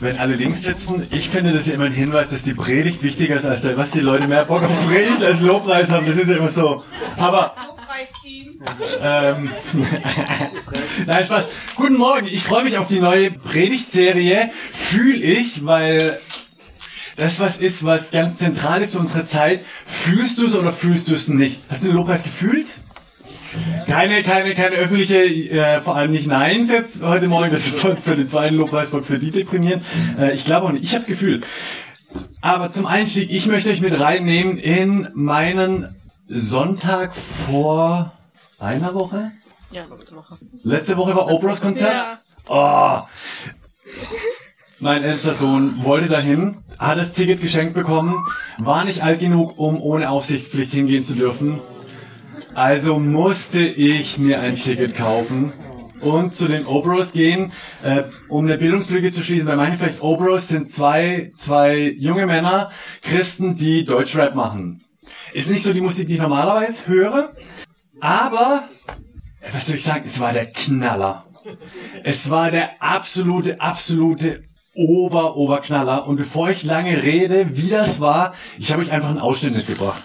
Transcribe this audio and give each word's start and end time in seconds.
Wenn 0.00 0.16
alle 0.18 0.34
links 0.34 0.62
sitzen, 0.62 1.06
ich 1.10 1.28
finde 1.28 1.52
das 1.52 1.66
ja 1.66 1.74
immer 1.74 1.86
ein 1.86 1.92
Hinweis, 1.92 2.30
dass 2.30 2.44
die 2.44 2.54
Predigt 2.54 3.02
wichtiger 3.02 3.36
ist 3.36 3.44
als 3.44 3.62
der, 3.62 3.76
was 3.76 3.90
die 3.90 4.00
Leute 4.00 4.28
mehr 4.28 4.44
Bock 4.44 4.62
auf 4.62 4.86
Predigt 4.86 5.22
als 5.24 5.40
Lobpreis 5.40 5.90
haben. 5.90 6.06
Das 6.06 6.16
ist 6.16 6.30
ja 6.30 6.36
immer 6.36 6.50
so. 6.50 6.84
Aber 7.16 7.52
Lobpreisteam. 7.66 8.60
ähm, 9.02 9.50
Nein, 11.06 11.24
Spaß. 11.24 11.48
Guten 11.74 11.96
Morgen. 11.96 12.26
Ich 12.26 12.44
freue 12.44 12.62
mich 12.62 12.78
auf 12.78 12.86
die 12.86 13.00
neue 13.00 13.32
Predigtserie. 13.32 14.50
Fühl 14.72 15.20
ich, 15.20 15.66
weil 15.66 16.20
das 17.16 17.40
was 17.40 17.56
ist, 17.56 17.84
was 17.84 18.12
ganz 18.12 18.38
zentral 18.38 18.82
ist 18.82 18.92
für 18.92 19.00
unsere 19.00 19.26
Zeit. 19.26 19.64
Fühlst 19.84 20.40
du 20.40 20.46
es 20.46 20.54
oder 20.54 20.72
fühlst 20.72 21.10
du 21.10 21.14
es 21.16 21.26
nicht? 21.26 21.58
Hast 21.68 21.82
du 21.82 21.88
den 21.88 21.96
Lobpreis 21.96 22.22
gefühlt? 22.22 22.66
Keine, 23.86 24.22
keine, 24.22 24.54
keine 24.54 24.76
öffentliche, 24.76 25.24
äh, 25.24 25.80
vor 25.80 25.96
allem 25.96 26.12
nicht 26.12 26.26
Neins 26.26 26.70
jetzt 26.70 27.02
heute 27.02 27.28
Morgen. 27.28 27.50
Das 27.50 27.66
ist 27.66 27.78
sonst 27.80 28.04
für 28.04 28.16
den 28.16 28.26
zweiten 28.26 28.56
Lobpreisblock 28.56 29.04
für 29.04 29.18
die 29.18 29.30
deprimierend. 29.30 29.82
Äh, 30.18 30.34
ich 30.34 30.44
glaube 30.44 30.66
auch 30.66 30.72
nicht. 30.72 30.84
Ich 30.84 30.90
habe 30.90 31.00
es 31.00 31.06
gefühlt. 31.06 31.46
Aber 32.40 32.72
zum 32.72 32.86
Einstieg, 32.86 33.30
ich 33.30 33.46
möchte 33.46 33.70
euch 33.70 33.80
mit 33.80 33.98
reinnehmen 33.98 34.58
in 34.58 35.08
meinen 35.14 35.96
Sonntag 36.28 37.14
vor 37.14 38.12
einer 38.58 38.94
Woche. 38.94 39.32
Ja, 39.70 39.84
letzte 39.90 40.16
Woche. 40.16 40.38
Letzte 40.62 40.96
Woche 40.96 41.16
war 41.16 41.30
Oprahs 41.30 41.60
Konzert. 41.60 42.18
Oh. 42.48 43.00
Mein 44.80 45.02
ältester 45.02 45.34
Sohn 45.34 45.82
wollte 45.84 46.08
dahin, 46.08 46.58
hat 46.78 46.98
das 46.98 47.12
Ticket 47.12 47.40
geschenkt 47.40 47.74
bekommen, 47.74 48.14
war 48.58 48.84
nicht 48.84 49.02
alt 49.02 49.18
genug, 49.18 49.58
um 49.58 49.80
ohne 49.80 50.08
Aufsichtspflicht 50.08 50.72
hingehen 50.72 51.04
zu 51.04 51.14
dürfen. 51.14 51.60
Also 52.58 52.98
musste 52.98 53.60
ich 53.60 54.18
mir 54.18 54.40
ein 54.40 54.56
Ticket 54.56 54.96
kaufen 54.96 55.52
und 56.00 56.34
zu 56.34 56.48
den 56.48 56.66
Oprahs 56.66 57.12
gehen, 57.12 57.52
äh, 57.84 58.02
um 58.28 58.46
eine 58.46 58.58
Bildungslücke 58.58 59.12
zu 59.12 59.22
schließen. 59.22 59.46
Bei 59.46 59.54
manchen 59.54 59.78
vielleicht 59.78 60.02
Oprahs 60.02 60.48
sind 60.48 60.68
zwei, 60.68 61.30
zwei 61.36 61.94
junge 61.96 62.26
Männer, 62.26 62.72
Christen, 63.00 63.54
die 63.54 63.84
Deutschrap 63.84 64.34
machen. 64.34 64.82
Ist 65.32 65.48
nicht 65.50 65.62
so 65.62 65.72
die 65.72 65.80
Musik, 65.80 66.08
die 66.08 66.14
ich 66.14 66.20
normalerweise 66.20 66.88
höre, 66.88 67.32
aber 68.00 68.64
was 69.52 69.68
soll 69.68 69.76
ich 69.76 69.84
sagen, 69.84 70.02
es 70.04 70.18
war 70.18 70.32
der 70.32 70.46
Knaller. 70.46 71.24
Es 72.02 72.28
war 72.28 72.50
der 72.50 72.82
absolute, 72.82 73.60
absolute 73.60 74.42
Ober, 74.74 75.36
Oberknaller. 75.36 76.08
Und 76.08 76.16
bevor 76.16 76.50
ich 76.50 76.64
lange 76.64 77.04
rede, 77.04 77.56
wie 77.56 77.68
das 77.68 78.00
war, 78.00 78.34
ich 78.58 78.72
habe 78.72 78.82
euch 78.82 78.90
einfach 78.90 79.10
einen 79.10 79.20
Ausschnitt 79.20 79.54
mitgebracht. 79.54 80.02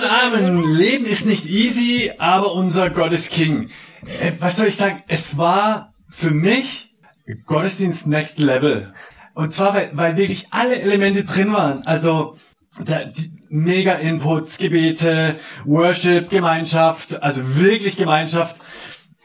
Amen, 0.00 0.04
Amen. 0.04 0.74
Leben 0.74 1.04
ist 1.04 1.26
nicht 1.26 1.46
easy, 1.46 2.12
aber 2.16 2.54
unser 2.54 2.88
Gott 2.88 3.12
ist 3.12 3.30
King. 3.30 3.68
Äh, 4.22 4.32
was 4.38 4.56
soll 4.56 4.68
ich 4.68 4.76
sagen? 4.76 5.02
Es 5.06 5.36
war 5.36 5.92
für 6.08 6.30
mich 6.30 6.94
Gottesdienst 7.44 8.06
Next 8.06 8.38
Level. 8.38 8.92
Und 9.34 9.52
zwar, 9.52 9.74
weil, 9.74 9.90
weil 9.92 10.16
wirklich 10.16 10.46
alle 10.50 10.80
Elemente 10.80 11.24
drin 11.24 11.52
waren. 11.52 11.86
Also 11.86 12.36
da, 12.82 13.04
die, 13.04 13.32
mega 13.50 13.92
Inputs, 13.94 14.56
Gebete, 14.56 15.36
Worship, 15.66 16.30
Gemeinschaft, 16.30 17.22
also 17.22 17.60
wirklich 17.60 17.96
Gemeinschaft. 17.96 18.56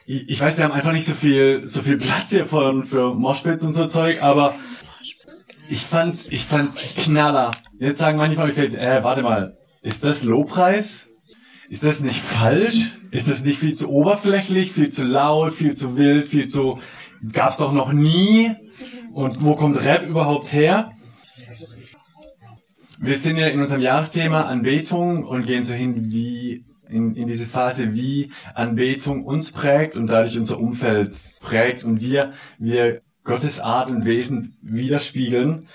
Ich, 0.05 0.27
ich 0.27 0.41
weiß, 0.41 0.57
wir 0.57 0.65
haben 0.65 0.73
einfach 0.73 0.91
nicht 0.91 1.05
so 1.05 1.13
viel, 1.13 1.65
so 1.65 1.81
viel 1.81 1.97
Platz 1.97 2.29
hier 2.29 2.45
für, 2.45 2.85
für 2.85 3.13
Moshpits 3.13 3.63
und 3.63 3.71
so 3.73 3.87
Zeug, 3.87 4.21
aber 4.21 4.53
ich 5.69 5.85
fand's, 5.85 6.27
ich 6.29 6.45
fand's 6.45 6.77
Knaller. 6.97 7.51
Jetzt 7.79 7.99
sagen 7.99 8.17
manche 8.17 8.35
von 8.35 8.49
euch, 8.49 8.57
äh, 8.57 9.03
warte 9.03 9.21
mal, 9.21 9.56
ist 9.87 10.03
das 10.03 10.23
Lobpreis? 10.23 11.07
Ist 11.69 11.83
das 11.83 12.01
nicht 12.01 12.21
falsch? 12.21 12.99
Ist 13.11 13.29
das 13.29 13.45
nicht 13.45 13.57
viel 13.57 13.73
zu 13.73 13.89
oberflächlich, 13.89 14.73
viel 14.73 14.89
zu 14.89 15.05
laut, 15.05 15.53
viel 15.53 15.75
zu 15.75 15.97
wild, 15.97 16.27
viel 16.27 16.49
zu, 16.49 16.79
gab's 17.31 17.57
doch 17.57 17.71
noch 17.71 17.93
nie? 17.93 18.53
Und 19.13 19.43
wo 19.43 19.55
kommt 19.55 19.81
Rap 19.81 20.05
überhaupt 20.05 20.51
her? 20.51 20.91
Wir 22.99 23.17
sind 23.17 23.37
ja 23.37 23.47
in 23.47 23.61
unserem 23.61 23.81
Jahresthema 23.81 24.41
Anbetung 24.41 25.23
und 25.23 25.45
gehen 25.45 25.63
so 25.63 25.73
hin, 25.73 26.11
wie 26.11 26.65
in, 26.89 27.15
in 27.15 27.25
diese 27.25 27.47
Phase, 27.47 27.93
wie 27.93 28.31
Anbetung 28.55 29.23
uns 29.23 29.51
prägt 29.51 29.95
und 29.95 30.07
dadurch 30.07 30.37
unser 30.37 30.59
Umfeld 30.59 31.15
prägt 31.39 31.85
und 31.85 32.01
wir, 32.01 32.33
wir 32.57 33.01
Gottes 33.23 33.61
Art 33.61 33.89
und 33.89 34.03
Wesen 34.03 34.57
widerspiegeln. 34.61 35.67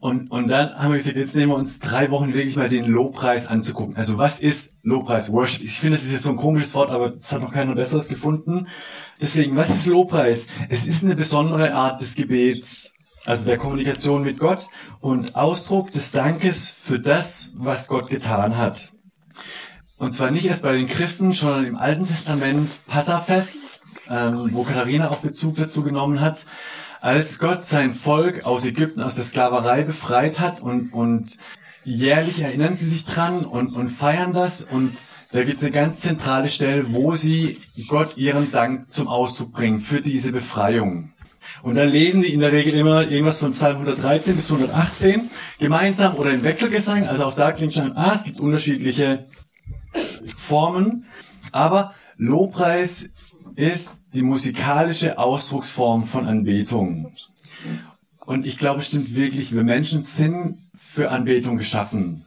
Und, 0.00 0.30
und 0.30 0.48
dann 0.48 0.74
haben 0.74 0.90
wir 0.90 0.98
gesagt, 0.98 1.16
jetzt 1.16 1.34
nehmen 1.34 1.52
wir 1.52 1.56
uns 1.56 1.78
drei 1.78 2.10
Wochen 2.10 2.34
wirklich 2.34 2.56
mal 2.56 2.68
den 2.68 2.86
Lobpreis 2.86 3.46
anzugucken. 3.46 3.96
Also 3.96 4.18
was 4.18 4.40
ist 4.40 4.76
Lobpreis? 4.82 5.32
Worship. 5.32 5.62
Ich 5.62 5.80
finde, 5.80 5.96
das 5.96 6.04
ist 6.04 6.12
jetzt 6.12 6.24
so 6.24 6.30
ein 6.30 6.36
komisches 6.36 6.74
Wort, 6.74 6.90
aber 6.90 7.14
es 7.14 7.32
hat 7.32 7.40
noch 7.40 7.52
keiner 7.52 7.74
besseres 7.74 8.08
gefunden. 8.08 8.66
Deswegen, 9.20 9.56
was 9.56 9.70
ist 9.70 9.86
Lobpreis? 9.86 10.46
Es 10.68 10.86
ist 10.86 11.04
eine 11.04 11.16
besondere 11.16 11.74
Art 11.74 12.00
des 12.00 12.14
Gebets, 12.16 12.92
also 13.24 13.46
der 13.46 13.58
Kommunikation 13.58 14.22
mit 14.22 14.38
Gott 14.38 14.68
und 15.00 15.36
Ausdruck 15.36 15.92
des 15.92 16.10
Dankes 16.10 16.68
für 16.68 16.98
das, 16.98 17.54
was 17.56 17.88
Gott 17.88 18.08
getan 18.08 18.56
hat. 18.56 18.92
Und 19.98 20.12
zwar 20.12 20.30
nicht 20.30 20.46
erst 20.46 20.62
bei 20.62 20.76
den 20.76 20.86
Christen, 20.86 21.32
sondern 21.32 21.64
im 21.64 21.76
Alten 21.76 22.06
Testament 22.06 22.70
Passafest, 22.86 23.58
ähm, 24.08 24.50
wo 24.52 24.62
Katharina 24.62 25.10
auch 25.10 25.18
Bezug 25.18 25.56
dazu 25.56 25.82
genommen 25.82 26.20
hat, 26.20 26.38
als 27.00 27.38
Gott 27.38 27.64
sein 27.64 27.94
Volk 27.94 28.44
aus 28.44 28.64
Ägypten, 28.64 29.02
aus 29.02 29.14
der 29.14 29.24
Sklaverei 29.24 29.82
befreit 29.82 30.40
hat 30.40 30.60
und, 30.60 30.92
und 30.92 31.38
jährlich 31.84 32.40
erinnern 32.40 32.74
sie 32.74 32.86
sich 32.86 33.04
dran 33.06 33.44
und, 33.44 33.74
und 33.74 33.88
feiern 33.88 34.32
das 34.32 34.62
und 34.62 34.92
da 35.30 35.44
gibt 35.44 35.58
es 35.58 35.62
eine 35.62 35.72
ganz 35.72 36.00
zentrale 36.00 36.48
Stelle, 36.48 36.92
wo 36.92 37.14
sie 37.14 37.58
Gott 37.88 38.16
ihren 38.16 38.50
Dank 38.50 38.90
zum 38.90 39.08
Ausdruck 39.08 39.52
bringen 39.52 39.80
für 39.80 40.00
diese 40.00 40.32
Befreiung. 40.32 41.12
Und 41.62 41.74
dann 41.74 41.90
lesen 41.90 42.22
die 42.22 42.32
in 42.32 42.40
der 42.40 42.52
Regel 42.52 42.72
immer 42.74 43.02
irgendwas 43.08 43.38
von 43.38 43.52
Psalm 43.52 43.76
113 43.76 44.36
bis 44.36 44.50
118 44.50 45.28
gemeinsam 45.58 46.14
oder 46.14 46.30
im 46.30 46.44
Wechselgesang. 46.44 47.06
Also 47.06 47.26
auch 47.26 47.34
da 47.34 47.52
klingt 47.52 47.74
schon, 47.74 47.96
ah, 47.96 48.12
es 48.14 48.24
gibt 48.24 48.40
unterschiedliche 48.40 49.26
Formen. 50.24 51.04
Aber 51.52 51.94
Lobpreis 52.16 53.10
ist 53.58 54.04
die 54.14 54.22
musikalische 54.22 55.18
Ausdrucksform 55.18 56.04
von 56.04 56.28
Anbetung. 56.28 57.12
Und 58.24 58.46
ich 58.46 58.56
glaube, 58.56 58.78
es 58.78 58.86
stimmt 58.86 59.16
wirklich, 59.16 59.52
wir 59.52 59.64
Menschen 59.64 60.04
sind 60.04 60.58
für 60.76 61.10
Anbetung 61.10 61.56
geschaffen. 61.56 62.24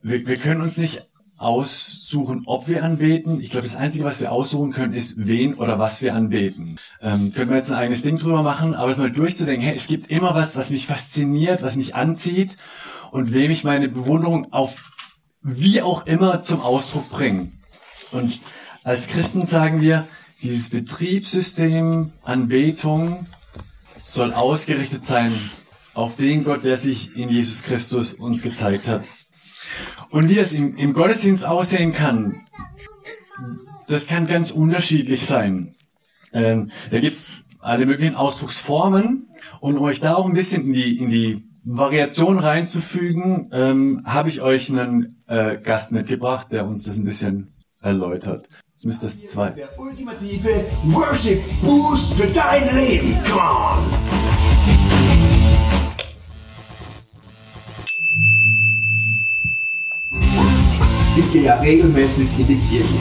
Wir, 0.00 0.24
wir 0.28 0.36
können 0.36 0.60
uns 0.60 0.76
nicht 0.76 1.02
aussuchen, 1.38 2.44
ob 2.46 2.68
wir 2.68 2.84
anbeten. 2.84 3.40
Ich 3.40 3.50
glaube, 3.50 3.66
das 3.66 3.74
Einzige, 3.74 4.04
was 4.04 4.20
wir 4.20 4.30
aussuchen 4.30 4.70
können, 4.70 4.92
ist, 4.92 5.26
wen 5.26 5.54
oder 5.54 5.80
was 5.80 6.02
wir 6.02 6.14
anbeten. 6.14 6.78
Ähm, 7.02 7.32
können 7.32 7.50
wir 7.50 7.56
jetzt 7.56 7.72
ein 7.72 7.76
eigenes 7.76 8.02
Ding 8.04 8.16
drüber 8.16 8.44
machen, 8.44 8.74
aber 8.74 8.92
es 8.92 8.98
mal 8.98 9.10
durchzudenken, 9.10 9.64
hey, 9.64 9.74
es 9.74 9.88
gibt 9.88 10.08
immer 10.08 10.36
was, 10.36 10.56
was 10.56 10.70
mich 10.70 10.86
fasziniert, 10.86 11.64
was 11.64 11.74
mich 11.74 11.96
anzieht 11.96 12.56
und 13.10 13.34
wem 13.34 13.50
ich 13.50 13.64
meine 13.64 13.88
Bewunderung 13.88 14.52
auf 14.52 14.92
wie 15.42 15.82
auch 15.82 16.06
immer 16.06 16.42
zum 16.42 16.60
Ausdruck 16.60 17.10
bringe. 17.10 17.50
Und 18.12 18.38
als 18.84 19.08
Christen 19.08 19.44
sagen 19.46 19.80
wir, 19.80 20.06
dieses 20.42 20.70
Betriebssystem 20.70 22.12
Anbetung 22.22 23.26
soll 24.02 24.32
ausgerichtet 24.32 25.04
sein 25.04 25.32
auf 25.94 26.16
den 26.16 26.44
Gott, 26.44 26.64
der 26.64 26.76
sich 26.76 27.16
in 27.16 27.28
Jesus 27.28 27.62
Christus 27.62 28.14
uns 28.14 28.42
gezeigt 28.42 28.86
hat. 28.86 29.04
Und 30.10 30.28
wie 30.28 30.38
es 30.38 30.52
im, 30.52 30.76
im 30.76 30.92
Gottesdienst 30.92 31.44
aussehen 31.44 31.92
kann, 31.92 32.46
das 33.88 34.06
kann 34.06 34.26
ganz 34.26 34.50
unterschiedlich 34.50 35.26
sein. 35.26 35.74
Ähm, 36.32 36.70
da 36.90 37.00
gibt's 37.00 37.28
alle 37.58 37.86
möglichen 37.86 38.14
Ausdrucksformen 38.14 39.28
und 39.60 39.76
um 39.76 39.82
euch 39.82 40.00
da 40.00 40.14
auch 40.14 40.26
ein 40.26 40.34
bisschen 40.34 40.66
in 40.66 40.72
die, 40.72 40.98
in 40.98 41.10
die 41.10 41.48
Variation 41.64 42.38
reinzufügen, 42.38 43.50
ähm, 43.52 44.02
habe 44.04 44.28
ich 44.28 44.40
euch 44.40 44.70
einen 44.70 45.22
äh, 45.26 45.58
Gast 45.58 45.92
mitgebracht, 45.92 46.48
der 46.50 46.66
uns 46.66 46.84
das 46.84 46.96
ein 46.96 47.04
bisschen 47.04 47.54
erläutert. 47.82 48.48
Das 48.78 48.84
müsste 48.84 49.06
das 49.06 49.32
zwei. 49.32 49.50
Der 49.50 49.76
ultimative 49.76 50.64
Worship 50.84 51.42
Boost 51.62 52.14
für 52.14 52.28
dein 52.28 52.62
Leben. 52.76 53.18
Come 53.28 53.42
on! 53.42 53.78
Ich 61.16 61.32
gehe 61.32 61.42
ja 61.42 61.54
regelmäßig 61.56 62.28
in 62.38 62.46
die 62.46 62.60
Kirche. 62.60 62.94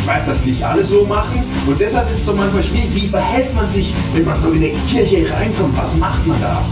Ich 0.00 0.06
weiß, 0.06 0.24
dass 0.24 0.46
nicht 0.46 0.64
alle 0.64 0.82
so 0.82 1.04
machen 1.04 1.44
und 1.66 1.78
deshalb 1.78 2.10
ist 2.10 2.16
es 2.16 2.24
so 2.24 2.32
manchmal 2.32 2.62
schwierig, 2.62 2.94
wie 2.94 3.06
verhält 3.06 3.54
man 3.54 3.68
sich, 3.68 3.92
wenn 4.14 4.24
man 4.24 4.40
so 4.40 4.50
in 4.52 4.64
eine 4.64 4.72
Kirche 4.88 5.30
reinkommt, 5.30 5.76
was 5.76 5.94
macht 5.96 6.26
man 6.26 6.40
da? 6.40 6.64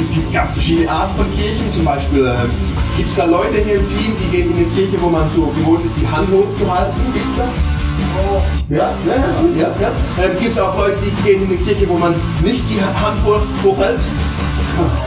Es 0.00 0.10
gibt 0.10 0.32
ganz 0.32 0.50
verschiedene 0.50 0.90
Arten 0.90 1.14
von 1.14 1.30
Kirchen, 1.30 1.72
zum 1.72 1.84
Beispiel 1.84 2.26
äh, 2.26 2.38
gibt 2.96 3.08
es 3.08 3.14
da 3.14 3.24
Leute 3.26 3.58
hier 3.64 3.76
im 3.76 3.86
Team, 3.86 4.16
die 4.20 4.36
gehen 4.36 4.50
in 4.50 4.56
eine 4.56 4.66
Kirche, 4.74 5.00
wo 5.00 5.08
man 5.08 5.30
so 5.32 5.46
gewohnt 5.46 5.84
ist, 5.84 5.96
die 5.96 6.08
Hand 6.08 6.28
hochzuhalten, 6.32 7.00
gibt 7.14 7.30
es 7.30 7.36
das? 7.36 7.73
Ja, 8.68 8.76
ja, 9.06 9.14
ja, 9.58 9.68
ja. 9.80 9.90
Ähm, 10.22 10.30
Gibt 10.40 10.52
es 10.52 10.58
auch 10.58 10.76
Leute, 10.76 10.96
die 11.04 11.22
gehen 11.22 11.42
in 11.42 11.48
eine 11.48 11.56
Kirche, 11.58 11.88
wo 11.88 11.98
man 11.98 12.14
nicht 12.42 12.64
die 12.70 12.80
Hand 12.80 13.24
hoch, 13.24 13.40
hochhält? 13.62 14.00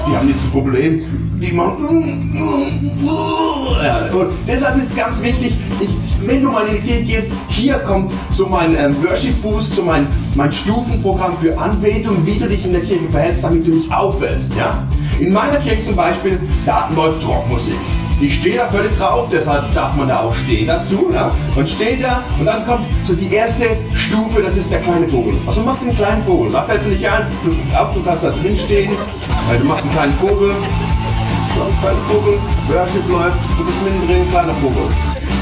Die 0.08 0.16
haben 0.16 0.30
jetzt 0.30 0.44
ein 0.46 0.52
Problem. 0.52 1.02
Die 1.42 1.52
machen. 1.52 2.34
Ja, 3.84 4.06
und 4.14 4.30
deshalb 4.48 4.78
ist 4.78 4.96
ganz 4.96 5.22
wichtig, 5.22 5.54
ich, 5.80 5.90
wenn 6.26 6.44
du 6.44 6.52
mal 6.52 6.66
in 6.68 6.82
die 6.82 6.88
Kirche 6.88 7.04
gehst, 7.04 7.34
hier 7.50 7.76
kommt 7.80 8.12
so 8.32 8.48
mein 8.48 8.76
ähm, 8.76 8.96
Worship 9.04 9.40
Boost, 9.42 9.76
so 9.76 9.84
mein, 9.84 10.08
mein 10.36 10.52
Stufenprogramm 10.52 11.38
für 11.38 11.58
Anbetung, 11.58 12.26
wie 12.26 12.40
du 12.40 12.48
dich 12.48 12.66
in 12.66 12.72
der 12.72 12.82
Kirche 12.82 13.08
verhältst, 13.12 13.44
damit 13.44 13.68
du 13.68 13.72
nicht 13.72 13.92
auffällst. 13.92 14.56
Ja? 14.56 14.84
In 15.20 15.32
meiner 15.32 15.58
Kirche 15.58 15.86
zum 15.86 15.96
Beispiel, 15.96 16.40
da 16.66 16.90
läuft 16.96 17.28
Rockmusik. 17.28 17.76
Ich 18.20 18.34
stehe 18.34 18.58
da 18.58 18.68
völlig 18.68 18.98
drauf, 18.98 19.28
deshalb 19.32 19.72
darf 19.76 19.96
man 19.96 20.08
da 20.08 20.22
auch 20.22 20.34
stehen 20.34 20.66
dazu. 20.66 21.12
Ja? 21.14 21.32
Man 21.56 21.68
steht 21.68 22.04
da 22.04 22.24
und 22.40 22.46
dann 22.46 22.66
kommt 22.66 22.86
so 23.04 23.14
die 23.14 23.32
erste 23.32 23.78
Stufe, 23.94 24.42
das 24.42 24.58
ist 24.58 24.72
der 24.72 24.82
kleine 24.82 25.08
Vogel. 25.08 25.36
Also 25.46 25.62
mach 25.62 25.78
den 25.78 25.96
kleinen 25.96 26.24
Vogel. 26.24 26.52
Da 26.52 26.64
fällst 26.64 26.88
du 26.88 26.90
nicht 26.90 27.08
ein, 27.08 27.28
auf, 27.78 27.94
du 27.94 28.02
kannst 28.02 28.24
da 28.24 28.32
drin 28.32 28.58
stehen, 28.58 28.92
weil 29.48 29.60
du 29.60 29.66
machst 29.66 29.84
einen 29.84 29.94
kleinen 29.94 30.14
Vogel. 30.16 30.52
So, 31.56 31.66
kleiner 31.80 32.00
Vogel, 32.10 32.40
Worship 32.70 33.10
läuft, 33.10 33.38
du 33.58 33.66
bist 33.66 33.84
mittendrin, 33.84 34.30
kleiner 34.32 34.54
Vogel. 34.56 34.90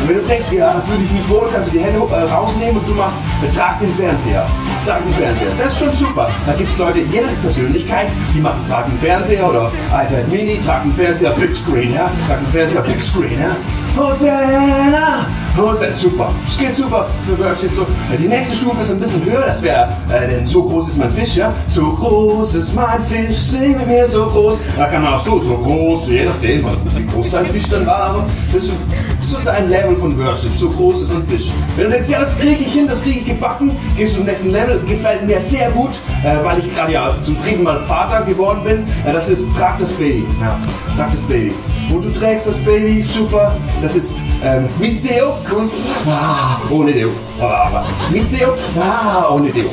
Und 0.02 0.10
wenn 0.10 0.16
du 0.18 0.22
denkst, 0.24 0.52
ja, 0.52 0.82
fühle 0.88 1.04
ich 1.04 1.12
mich 1.12 1.30
wohl, 1.30 1.50
kannst 1.52 1.68
du 1.68 1.72
die 1.72 1.84
Hände 1.84 2.00
äh, 2.00 2.32
rausnehmen 2.32 2.78
und 2.78 2.88
du 2.88 2.94
machst, 2.94 3.18
trag 3.54 3.80
den 3.80 3.94
Fernseher. 3.96 4.48
Trag 4.86 5.04
den 5.04 5.14
Fernseher. 5.14 5.52
Das 5.58 5.68
ist 5.74 5.80
schon 5.80 5.94
super. 5.94 6.30
Da 6.46 6.54
gibt 6.54 6.70
es 6.70 6.78
Leute, 6.78 7.00
je 7.00 7.22
nach 7.22 7.42
Persönlichkeit, 7.42 8.08
die 8.34 8.40
machen, 8.40 8.62
trag 8.68 8.88
den 8.88 9.00
Fernseher 9.00 9.50
oder 9.50 9.72
iPad 9.90 10.28
Mini, 10.30 10.60
trag 10.62 10.84
den 10.84 10.94
Fernseher, 10.94 11.32
Big 11.32 11.56
Screen, 11.56 11.94
ja. 11.94 12.12
Trag 12.28 12.40
den 12.40 12.52
Fernseher, 12.52 12.82
Big 12.82 13.02
Screen, 13.02 13.40
ja. 13.40 13.56
Hosanna! 14.02 15.28
Hosanna, 15.58 15.92
super. 15.92 16.34
Das 16.44 16.58
geht 16.58 16.76
super 16.76 17.08
für 17.26 17.40
Worship. 17.40 17.72
So. 17.76 17.86
Die 18.18 18.28
nächste 18.28 18.56
Stufe 18.58 18.82
ist 18.82 18.92
ein 18.92 19.00
bisschen 19.00 19.24
höher, 19.24 19.44
das 19.48 19.62
wäre, 19.62 19.88
äh, 20.12 20.28
denn 20.28 20.46
so 20.46 20.64
groß 20.64 20.90
ist 20.90 20.98
mein 20.98 21.12
Fisch, 21.12 21.38
ja. 21.38 21.54
So 21.68 21.92
groß 21.92 22.56
ist 22.56 22.76
mein 22.76 23.02
Fisch, 23.04 23.38
sing 23.38 23.78
mit 23.78 23.88
mir 23.88 24.06
so 24.06 24.26
groß. 24.26 24.60
Da 24.78 24.88
kann 24.88 25.04
man 25.04 25.14
auch 25.14 25.24
so, 25.24 25.40
so 25.40 25.58
groß, 25.58 26.08
je 26.10 26.26
nachdem, 26.26 26.66
wie 26.96 27.06
groß 27.06 27.32
dein 27.32 27.46
Fisch 27.48 27.70
dann 27.70 27.86
war. 27.86 28.04
aber 28.04 28.26
Das 28.52 28.64
ist 28.64 28.70
so, 28.70 28.74
das 29.18 29.26
ist 29.26 29.32
so 29.32 29.38
dein 29.46 29.70
Level 29.70 29.96
von 29.96 30.18
Worship, 30.20 30.52
so 30.58 30.70
groß 30.70 31.04
ist 31.04 31.12
ein 31.12 31.26
Fisch. 31.26 31.50
Wenn 31.78 31.86
du 31.86 31.92
denkst, 31.92 32.10
ja, 32.10 32.20
das 32.20 32.38
kriege 32.38 32.60
ich 32.60 32.74
hin, 32.74 32.88
das 32.88 33.02
kriege 33.02 33.20
ich 33.20 33.26
gebacken, 33.26 33.72
gehst 33.96 34.14
du 34.14 34.18
zum 34.18 34.26
nächsten 34.26 34.52
Level, 34.52 34.82
gefällt 34.88 35.26
mir 35.26 35.40
sehr 35.40 35.72
gut, 35.72 35.92
äh, 36.24 36.44
weil 36.44 36.60
ich 36.60 36.76
gerade 36.76 36.92
ja 36.92 37.16
zum 37.18 37.38
dritten 37.38 37.64
Mal 37.64 37.80
Vater 37.88 38.26
geworden 38.26 38.64
bin. 38.64 38.84
Äh, 39.06 39.14
das 39.14 39.30
ist 39.30 39.56
Trag 39.56 39.78
Baby. 39.98 40.26
Ja, 40.42 40.60
Trag 40.98 41.12
Baby. 41.30 41.54
Und 41.96 42.04
du 42.04 42.12
trägst 42.12 42.48
das 42.48 42.58
Baby, 42.58 43.04
super. 43.04 43.56
Das 43.82 43.96
ist 43.96 44.16
ähm, 44.44 44.68
mit 44.80 45.02
Deo 45.10 45.30
und 45.56 45.72
ah, 46.06 46.60
ohne 46.70 46.92
Deo. 46.92 47.12
Aber 47.40 47.88
mit 48.12 48.30
Deo, 48.38 48.50
ah, 48.78 49.34
ohne 49.34 49.50
Deo. 49.50 49.70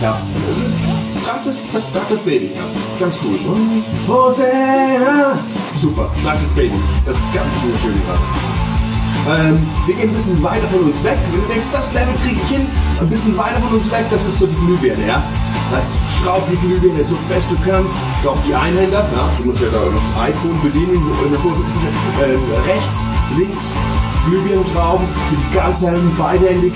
Ja, 0.00 0.20
das 0.48 0.58
ist 0.58 0.74
trag 1.24 1.44
das, 1.44 1.70
das, 2.10 2.20
Baby. 2.22 2.50
Ja, 2.56 2.64
ganz 2.98 3.18
cool. 3.24 3.38
Hosanna. 4.08 5.38
Super, 5.76 6.10
trag 6.24 6.40
das 6.40 6.50
Baby. 6.50 6.74
Das 7.06 7.18
ist 7.18 7.32
ganz 7.32 7.62
eine 7.62 7.78
schöne 7.78 8.02
Sache. 8.04 8.61
Ähm, 9.28 9.66
wir 9.86 9.94
gehen 9.94 10.10
ein 10.10 10.14
bisschen 10.14 10.42
weiter 10.42 10.66
von 10.68 10.80
uns 10.80 11.02
weg. 11.04 11.16
Wenn 11.30 11.42
du 11.42 11.46
denkst, 11.46 11.66
das 11.70 11.92
Level 11.92 12.14
kriege 12.24 12.40
ich 12.42 12.48
hin, 12.48 12.66
ein 13.00 13.08
bisschen 13.08 13.36
weiter 13.38 13.60
von 13.60 13.78
uns 13.78 13.90
weg, 13.90 14.04
das 14.10 14.26
ist 14.26 14.38
so 14.38 14.46
die 14.46 14.56
Glühbirne, 14.56 15.06
ja. 15.06 15.22
Das 15.70 15.96
schraubt 16.18 16.50
die 16.50 16.56
Glühbirne 16.56 17.04
so 17.04 17.16
fest 17.28 17.48
du 17.50 17.56
kannst. 17.64 17.96
So 18.22 18.30
auf 18.30 18.42
die 18.42 18.54
Einhänder, 18.54 19.06
ja. 19.14 19.30
Du 19.38 19.44
musst 19.44 19.60
ja 19.60 19.68
da 19.70 19.78
noch 19.78 19.94
das 19.94 20.22
iPhone 20.22 20.60
bedienen 20.62 21.00
in 21.24 21.30
der 21.30 21.42
Hosentasche. 21.42 21.88
Ähm, 22.24 22.40
rechts, 22.66 23.06
links, 23.36 23.74
Glühbirnen 24.26 24.66
schrauben. 24.66 25.06
Für 25.30 25.36
die 25.36 25.56
ganz 25.56 25.82
hellen, 25.82 26.16
beidhändig. 26.18 26.72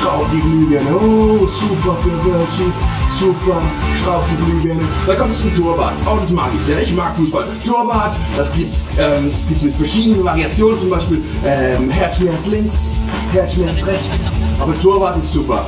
Schraubt 0.00 0.32
die 0.32 0.40
Glühbirne. 0.40 0.90
Oh, 0.94 1.44
super 1.44 1.96
für 2.02 2.24
Worship. 2.24 2.72
Super, 3.18 3.60
schraubt 3.94 4.26
die 4.30 4.44
Glühbirne. 4.44 4.82
Da 5.06 5.14
kommt 5.14 5.32
es 5.32 5.42
ein 5.42 5.52
Torwart. 5.54 5.94
Oh, 6.06 6.16
das 6.20 6.30
mag 6.30 6.50
ich. 6.54 6.68
Ja, 6.72 6.78
ich 6.78 6.94
mag 6.94 7.16
Fußball. 7.16 7.46
Torwart, 7.66 8.18
das 8.36 8.52
gibt's, 8.52 8.86
ähm, 8.98 9.30
das 9.32 9.48
gibt's 9.48 9.64
mit 9.64 9.74
verschiedenen 9.74 10.24
Variationen. 10.24 10.78
Zum 10.78 10.90
Beispiel 10.90 11.24
ähm, 11.44 11.90
Herzschmerz 11.90 12.46
links, 12.46 12.92
Herzschmerz 13.32 13.86
rechts. 13.86 14.30
Aber 14.60 14.78
Torwart 14.78 15.18
ist 15.18 15.32
super. 15.32 15.66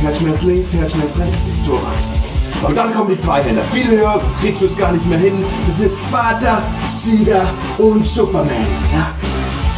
Herzschmerz 0.00 0.42
links, 0.42 0.74
Herzschmerz 0.74 1.18
rechts, 1.18 1.54
Torwart. 1.64 2.06
Und 2.66 2.76
dann 2.76 2.92
kommen 2.92 3.10
die 3.10 3.18
Zweihänder. 3.18 3.62
Viel 3.72 3.88
höher 3.88 4.20
kriegst 4.42 4.60
du 4.60 4.66
es 4.66 4.76
gar 4.76 4.92
nicht 4.92 5.06
mehr 5.06 5.18
hin. 5.18 5.42
Das 5.66 5.80
ist 5.80 6.02
Vater, 6.02 6.62
Sieger 6.88 7.48
und 7.78 8.04
Superman. 8.04 8.50
Ja? 8.92 9.19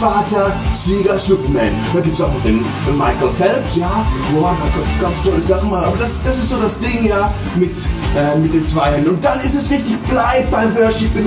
Vater, 0.03 0.53
Sieger, 0.75 1.17
Superman. 1.17 1.71
Da 1.95 2.01
gibt 2.01 2.17
es 2.17 2.21
auch 2.21 2.35
noch 2.35 2.43
den, 2.43 2.65
Michael 2.99 3.31
Phelps, 3.39 3.77
ja. 3.77 4.05
Boah, 4.35 4.57
da 4.61 4.81
ganz, 4.81 5.01
ganz 5.01 5.23
tolle 5.23 5.41
Sachen 5.41 5.71
mal. 5.71 5.85
Aber 5.85 5.97
das, 5.97 6.25
das 6.25 6.39
ist 6.39 6.49
so 6.49 6.57
das 6.61 6.77
Ding, 6.81 7.05
ja, 7.05 7.33
mit, 7.55 7.79
äh, 8.17 8.37
mit 8.37 8.53
den 8.53 8.67
zwei 8.67 8.95
Händen. 8.95 9.11
Und 9.11 9.25
dann 9.25 9.39
ist 9.39 9.55
es 9.55 9.71
wichtig, 9.71 9.95
bleib 10.11 10.51
beim 10.51 10.75
Worship 10.75 11.15
in, 11.15 11.27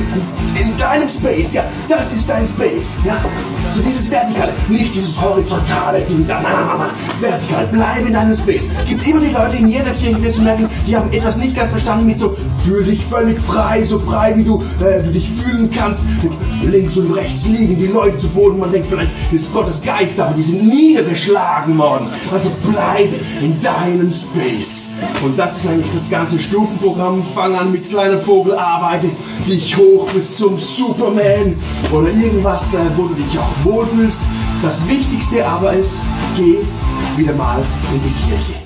in 0.61 0.75
deinem 0.75 1.07
Space, 1.07 1.53
ja. 1.53 1.63
Das 1.87 2.11
ist 2.11 2.29
dein 2.29 2.45
Space, 2.45 2.97
ja. 3.05 3.15
So 3.69 3.81
dieses 3.81 4.11
Vertikale, 4.11 4.51
nicht 4.67 4.93
dieses 4.93 5.21
horizontale 5.21 6.01
Ding 6.01 6.27
da. 6.27 6.41
Na, 6.43 6.49
na, 6.49 6.77
na. 6.77 6.89
Vertikal, 7.25 7.69
bleib 7.71 8.05
in 8.05 8.11
deinem 8.11 8.35
Space. 8.35 8.67
Gibt 8.85 9.07
immer 9.07 9.21
die 9.21 9.31
Leute 9.31 9.55
in 9.55 9.69
jeder 9.69 9.91
Kirche, 9.91 10.21
wirst 10.21 10.39
du 10.39 10.41
merken, 10.41 10.69
die 10.85 10.97
haben 10.97 11.09
etwas 11.13 11.37
nicht 11.37 11.55
ganz 11.55 11.71
verstanden 11.71 12.07
mit 12.07 12.19
so, 12.19 12.35
fühl 12.65 12.83
dich 12.83 13.05
völlig 13.05 13.39
frei, 13.39 13.83
so 13.83 13.99
frei 13.99 14.35
wie 14.35 14.43
du, 14.43 14.61
äh, 14.81 15.01
du 15.01 15.13
dich 15.13 15.29
fühlen 15.31 15.71
kannst. 15.71 16.03
Links 16.61 16.97
und 16.97 17.13
rechts 17.13 17.45
liegen 17.45 17.77
die 17.77 17.87
Leute 17.87 18.17
zu 18.17 18.27
Boden. 18.27 18.64
Man 18.65 18.71
denkt, 18.71 18.87
vielleicht 18.89 19.11
ist 19.31 19.53
Gottes 19.53 19.83
Geist, 19.83 20.19
aber 20.19 20.33
die 20.33 20.41
sind 20.41 20.67
niedergeschlagen 20.67 21.77
worden. 21.77 22.07
Also 22.31 22.49
bleib 22.63 23.13
in 23.39 23.59
deinem 23.59 24.11
Space. 24.11 24.87
Und 25.23 25.37
das 25.37 25.59
ist 25.59 25.67
eigentlich 25.67 25.91
das 25.93 26.09
ganze 26.09 26.39
Stufenprogramm. 26.39 27.23
Fang 27.23 27.55
an 27.55 27.71
mit 27.71 27.87
kleinem 27.91 28.23
Vogel, 28.23 28.55
arbeite 28.55 29.11
dich 29.47 29.77
hoch 29.77 30.09
bis 30.11 30.37
zum 30.37 30.57
Superman 30.57 31.55
oder 31.91 32.09
irgendwas, 32.09 32.73
äh, 32.73 32.79
wo 32.95 33.03
du 33.03 33.13
dich 33.13 33.37
auch 33.37 33.53
wohlfühlst. 33.63 34.21
Das 34.63 34.89
Wichtigste 34.89 35.45
aber 35.47 35.73
ist, 35.73 36.03
geh 36.35 36.57
wieder 37.15 37.33
mal 37.33 37.63
in 37.93 38.01
die 38.01 38.27
Kirche. 38.27 38.64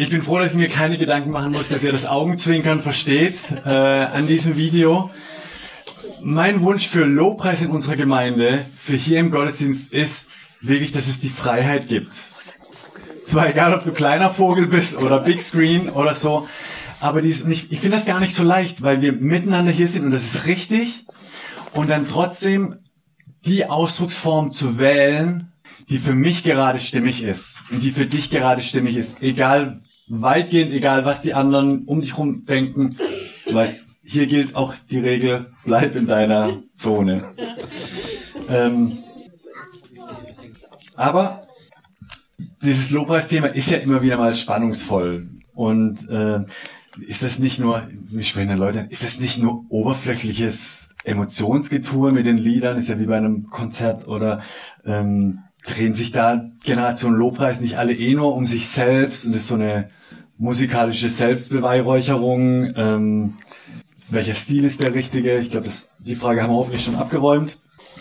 Ich 0.00 0.08
bin 0.08 0.22
froh, 0.22 0.38
dass 0.38 0.52
ich 0.52 0.56
mir 0.56 0.70
keine 0.70 0.96
Gedanken 0.96 1.30
machen 1.30 1.52
muss, 1.52 1.68
dass 1.68 1.84
ihr 1.84 1.92
das 1.92 2.06
Augenzwinkern 2.06 2.80
versteht 2.80 3.34
äh, 3.66 3.68
an 3.68 4.26
diesem 4.26 4.56
Video. 4.56 5.10
Mein 6.22 6.62
Wunsch 6.62 6.88
für 6.88 7.04
Lobpreis 7.04 7.60
in 7.60 7.70
unserer 7.70 7.96
Gemeinde, 7.96 8.64
für 8.74 8.94
hier 8.94 9.20
im 9.20 9.30
Gottesdienst, 9.30 9.92
ist 9.92 10.30
wirklich, 10.62 10.92
dass 10.92 11.06
es 11.06 11.20
die 11.20 11.28
Freiheit 11.28 11.88
gibt. 11.88 12.12
Zwar 13.24 13.50
egal, 13.50 13.74
ob 13.74 13.84
du 13.84 13.92
kleiner 13.92 14.30
Vogel 14.30 14.68
bist 14.68 14.96
oder 14.96 15.20
Big 15.20 15.42
Screen 15.42 15.90
oder 15.90 16.14
so, 16.14 16.48
aber 17.00 17.20
dies, 17.20 17.46
ich, 17.46 17.70
ich 17.70 17.80
finde 17.80 17.98
das 17.98 18.06
gar 18.06 18.20
nicht 18.20 18.34
so 18.34 18.42
leicht, 18.42 18.80
weil 18.80 19.02
wir 19.02 19.12
miteinander 19.12 19.70
hier 19.70 19.86
sind 19.86 20.06
und 20.06 20.12
das 20.12 20.24
ist 20.24 20.46
richtig. 20.46 21.04
Und 21.74 21.90
dann 21.90 22.08
trotzdem 22.08 22.76
die 23.44 23.66
Ausdrucksform 23.66 24.50
zu 24.50 24.78
wählen, 24.78 25.52
die 25.90 25.98
für 25.98 26.14
mich 26.14 26.42
gerade 26.42 26.80
stimmig 26.80 27.22
ist 27.22 27.58
und 27.70 27.84
die 27.84 27.90
für 27.90 28.06
dich 28.06 28.30
gerade 28.30 28.62
stimmig 28.62 28.96
ist. 28.96 29.20
Egal, 29.20 29.82
weitgehend 30.10 30.72
egal, 30.72 31.04
was 31.04 31.22
die 31.22 31.34
anderen 31.34 31.84
um 31.84 32.00
dich 32.00 32.18
rum 32.18 32.44
denken. 32.44 32.96
Weißt, 33.50 33.80
hier 34.02 34.26
gilt 34.26 34.56
auch 34.56 34.74
die 34.90 34.98
Regel, 34.98 35.52
bleib 35.64 35.94
in 35.94 36.06
deiner 36.06 36.62
Zone. 36.74 37.24
Ähm, 38.48 38.98
aber 40.96 41.46
dieses 42.62 42.90
Lobpreisthema 42.90 43.46
ist 43.46 43.70
ja 43.70 43.78
immer 43.78 44.02
wieder 44.02 44.18
mal 44.18 44.34
spannungsvoll. 44.34 45.28
Und 45.54 46.08
äh, 46.08 46.40
ist 47.06 47.22
das 47.22 47.38
nicht 47.38 47.60
nur, 47.60 47.86
wie 48.08 48.24
sprechen 48.24 48.56
Leute, 48.58 48.86
ist 48.90 49.04
das 49.04 49.20
nicht 49.20 49.38
nur 49.38 49.64
oberflächliches 49.68 50.90
Emotionsgetue 51.04 52.12
mit 52.12 52.26
den 52.26 52.36
Liedern, 52.36 52.76
ist 52.76 52.88
ja 52.88 52.98
wie 52.98 53.06
bei 53.06 53.16
einem 53.16 53.48
Konzert 53.48 54.08
oder 54.08 54.42
ähm, 54.84 55.38
drehen 55.64 55.94
sich 55.94 56.10
da 56.10 56.50
Generation 56.64 57.14
Lobpreis 57.14 57.60
nicht 57.60 57.78
alle 57.78 57.94
eh 57.94 58.14
nur 58.14 58.34
um 58.34 58.44
sich 58.44 58.68
selbst 58.68 59.26
und 59.26 59.34
ist 59.34 59.46
so 59.46 59.54
eine 59.54 59.88
musikalische 60.40 61.08
Selbstbeweihräucherung. 61.08 62.72
Ähm, 62.74 63.34
welcher 64.08 64.34
Stil 64.34 64.64
ist 64.64 64.80
der 64.80 64.94
richtige? 64.94 65.38
Ich 65.38 65.50
glaube, 65.50 65.68
die 66.00 66.14
Frage 66.16 66.42
haben 66.42 66.50
wir 66.50 66.56
hoffentlich 66.56 66.82
schon 66.82 66.96
abgeräumt. 66.96 67.58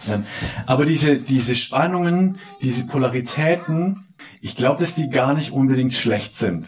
Ähm, 0.09 0.23
aber 0.65 0.85
diese, 0.85 1.17
diese 1.17 1.53
Spannungen, 1.53 2.37
diese 2.61 2.87
Polaritäten, 2.87 4.07
ich 4.41 4.55
glaube, 4.55 4.79
dass 4.79 4.95
die 4.95 5.09
gar 5.09 5.33
nicht 5.33 5.51
unbedingt 5.51 5.93
schlecht 5.93 6.33
sind, 6.33 6.67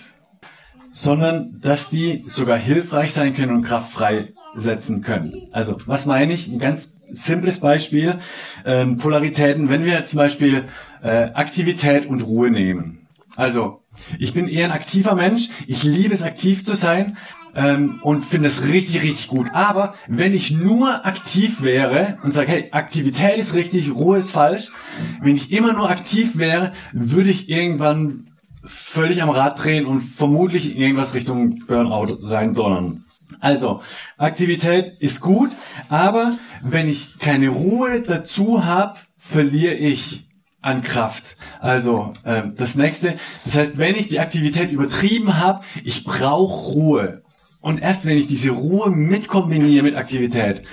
sondern 0.92 1.60
dass 1.62 1.90
die 1.90 2.24
sogar 2.26 2.58
hilfreich 2.58 3.14
sein 3.14 3.34
können 3.34 3.56
und 3.56 3.64
Kraft 3.64 3.94
freisetzen 3.94 5.02
können. 5.02 5.48
Also, 5.54 5.78
was 5.86 6.06
meine 6.06 6.34
ich? 6.34 6.50
Ein 6.50 6.60
ganz 6.60 6.98
simples 7.10 7.60
Beispiel. 7.60 8.20
Ähm, 8.66 8.98
Polaritäten, 8.98 9.70
wenn 9.70 9.86
wir 9.86 10.06
zum 10.06 10.18
Beispiel 10.18 10.66
äh, 11.02 11.30
Aktivität 11.34 12.06
und 12.06 12.22
Ruhe 12.22 12.52
nehmen. 12.52 13.08
Also, 13.38 13.81
ich 14.20 14.34
bin 14.34 14.48
eher 14.48 14.66
ein 14.66 14.72
aktiver 14.72 15.16
Mensch. 15.16 15.50
Ich 15.68 15.84
liebe 15.84 16.14
es, 16.14 16.24
aktiv 16.24 16.64
zu 16.66 16.76
sein 16.76 17.18
ähm, 17.56 18.00
und 18.02 18.24
finde 18.24 18.50
es 18.50 18.66
richtig, 18.66 19.02
richtig 19.02 19.28
gut. 19.28 19.48
Aber 19.54 19.96
wenn 20.08 20.34
ich 20.34 20.52
nur 20.52 21.06
aktiv 21.06 21.62
wäre 21.62 22.18
und 22.24 22.34
sage, 22.34 22.52
hey, 22.52 22.70
Aktivität 22.72 23.38
ist 23.38 23.54
richtig, 23.54 23.94
Ruhe 23.94 24.18
ist 24.18 24.32
falsch, 24.32 24.72
wenn 25.22 25.36
ich 25.36 25.52
immer 25.52 25.74
nur 25.74 25.90
aktiv 25.90 26.38
wäre, 26.38 26.72
würde 26.92 27.30
ich 27.30 27.50
irgendwann 27.50 28.28
völlig 28.64 29.22
am 29.22 29.30
Rad 29.30 29.64
drehen 29.64 29.86
und 29.86 30.02
vermutlich 30.02 30.76
in 30.76 30.82
irgendwas 30.82 31.14
Richtung 31.14 31.66
Burnout 31.66 32.20
reindonnern. 32.22 33.06
Also, 33.40 33.82
Aktivität 34.18 34.94
ist 35.00 35.22
gut, 35.22 35.52
aber 35.90 36.38
wenn 36.62 36.88
ich 36.88 37.18
keine 37.18 37.50
Ruhe 37.50 38.02
dazu 38.02 38.66
habe, 38.66 39.00
verliere 39.18 39.74
ich 39.74 40.28
an 40.62 40.82
Kraft. 40.82 41.38
Also 41.60 42.14
ähm, 42.26 42.54
das 42.58 42.76
nächste, 42.76 43.16
das 43.46 43.56
heißt, 43.56 43.78
wenn 43.78 43.96
ich 43.96 44.08
die 44.08 44.20
Aktivität 44.20 44.72
übertrieben 44.72 45.40
habe, 45.40 45.64
ich 45.84 46.04
brauche 46.04 46.74
Ruhe. 46.74 47.22
Und 47.60 47.82
erst 47.82 48.06
wenn 48.06 48.18
ich 48.18 48.28
diese 48.28 48.52
Ruhe 48.52 48.90
mit 48.90 49.28
kombiniere 49.28 49.84
mit 49.84 49.96
Aktivität, 49.96 50.64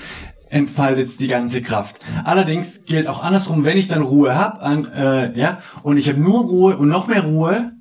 entfaltet 0.50 1.21
die 1.21 1.28
ganze 1.28 1.62
Kraft. 1.62 1.97
Allerdings 2.25 2.85
gilt 2.87 3.07
auch 3.07 3.23
andersrum, 3.23 3.64
wenn 3.64 3.76
ich 3.76 3.88
dann 3.88 4.02
Ruhe 4.02 4.35
habe, 4.35 4.88
äh, 4.95 5.38
ja, 5.38 5.59
und 5.83 5.99
ich 5.99 6.09
habe 6.09 6.21
nur 6.21 6.40
Ruhe 6.40 6.76
und 6.76 6.88
noch 6.88 7.07
mehr 7.07 7.23
Ruhe 7.23 7.73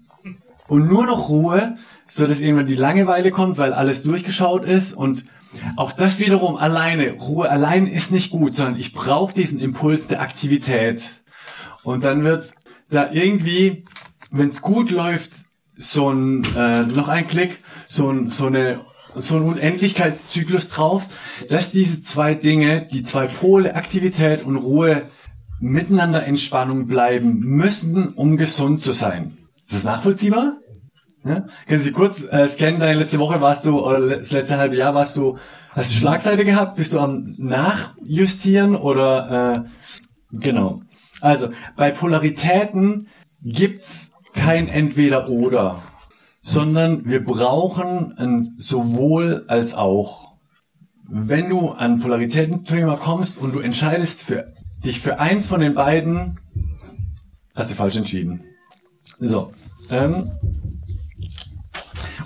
und 0.67 0.87
nur 0.87 1.05
noch 1.05 1.29
Ruhe, 1.29 1.77
so 2.07 2.27
dass 2.27 2.39
irgendwann 2.39 2.67
die 2.67 2.75
Langeweile 2.75 3.31
kommt, 3.31 3.57
weil 3.57 3.73
alles 3.73 4.03
durchgeschaut 4.03 4.65
ist 4.65 4.93
und 4.93 5.23
auch 5.75 5.91
das 5.93 6.19
wiederum 6.19 6.57
alleine, 6.57 7.13
Ruhe 7.13 7.49
allein 7.49 7.87
ist 7.87 8.11
nicht 8.11 8.31
gut, 8.31 8.53
sondern 8.53 8.77
ich 8.77 8.93
brauche 8.93 9.33
diesen 9.33 9.59
Impuls 9.59 10.07
der 10.07 10.21
Aktivität. 10.21 11.01
Und 11.87 12.03
dann 12.03 12.25
wird 12.25 12.51
da 12.89 13.11
irgendwie, 13.13 13.85
wenn 14.29 14.49
es 14.49 14.61
gut 14.61 14.91
läuft, 14.91 15.31
so 15.77 16.09
ein 16.11 16.43
äh, 16.53 16.83
noch 16.83 17.07
ein 17.07 17.27
Klick, 17.27 17.59
so, 17.87 18.11
ein, 18.11 18.27
so 18.27 18.47
eine 18.47 18.81
so 19.15 19.37
ein 19.37 19.43
Unendlichkeitszyklus 19.43 20.67
drauf, 20.67 21.07
dass 21.49 21.71
diese 21.71 22.01
zwei 22.01 22.35
Dinge, 22.35 22.85
die 22.91 23.03
zwei 23.03 23.27
Pole, 23.27 23.73
Aktivität 23.73 24.43
und 24.43 24.57
Ruhe, 24.57 25.03
miteinander 25.61 26.25
in 26.25 26.37
Spannung 26.37 26.87
bleiben 26.87 27.39
müssen, 27.39 28.09
um 28.09 28.35
gesund 28.35 28.81
zu 28.81 28.91
sein. 28.91 29.37
Ist 29.65 29.75
das 29.75 29.83
nachvollziehbar? 29.85 30.57
Ja? 31.23 31.45
Können 31.67 31.79
Sie 31.79 31.93
kurz 31.93 32.25
äh, 32.29 32.49
scannen, 32.49 32.81
deine 32.81 32.99
letzte 32.99 33.19
Woche 33.19 33.39
warst 33.39 33.65
du, 33.65 33.79
oder 33.79 34.17
das 34.17 34.33
letzte 34.33 34.57
halbe 34.57 34.75
Jahr 34.75 34.93
warst 34.93 35.15
du, 35.15 35.37
hast 35.71 35.91
du 35.91 35.95
Schlagseite 35.95 36.43
gehabt? 36.43 36.75
Bist 36.75 36.93
du 36.93 36.99
am 36.99 37.33
Nachjustieren 37.37 38.75
oder 38.75 39.65
äh, 39.65 40.37
genau. 40.37 40.81
Also 41.21 41.49
bei 41.75 41.91
Polaritäten 41.91 43.07
gibt's 43.41 44.11
kein 44.33 44.67
Entweder-Oder, 44.67 45.81
sondern 46.41 47.05
wir 47.05 47.23
brauchen 47.23 48.13
ein 48.17 48.55
sowohl 48.57 49.45
als 49.47 49.73
auch. 49.73 50.37
Wenn 51.09 51.49
du 51.49 51.69
an 51.69 51.99
Polaritäten-Thema 51.99 52.97
kommst 52.97 53.37
und 53.37 53.55
du 53.55 53.59
entscheidest 53.59 54.21
für 54.21 54.53
dich 54.83 54.99
für 54.99 55.19
eins 55.19 55.45
von 55.45 55.61
den 55.61 55.73
beiden, 55.73 56.39
hast 57.55 57.71
du 57.71 57.75
falsch 57.75 57.95
entschieden. 57.95 58.43
So. 59.19 59.51
Ähm, 59.89 60.31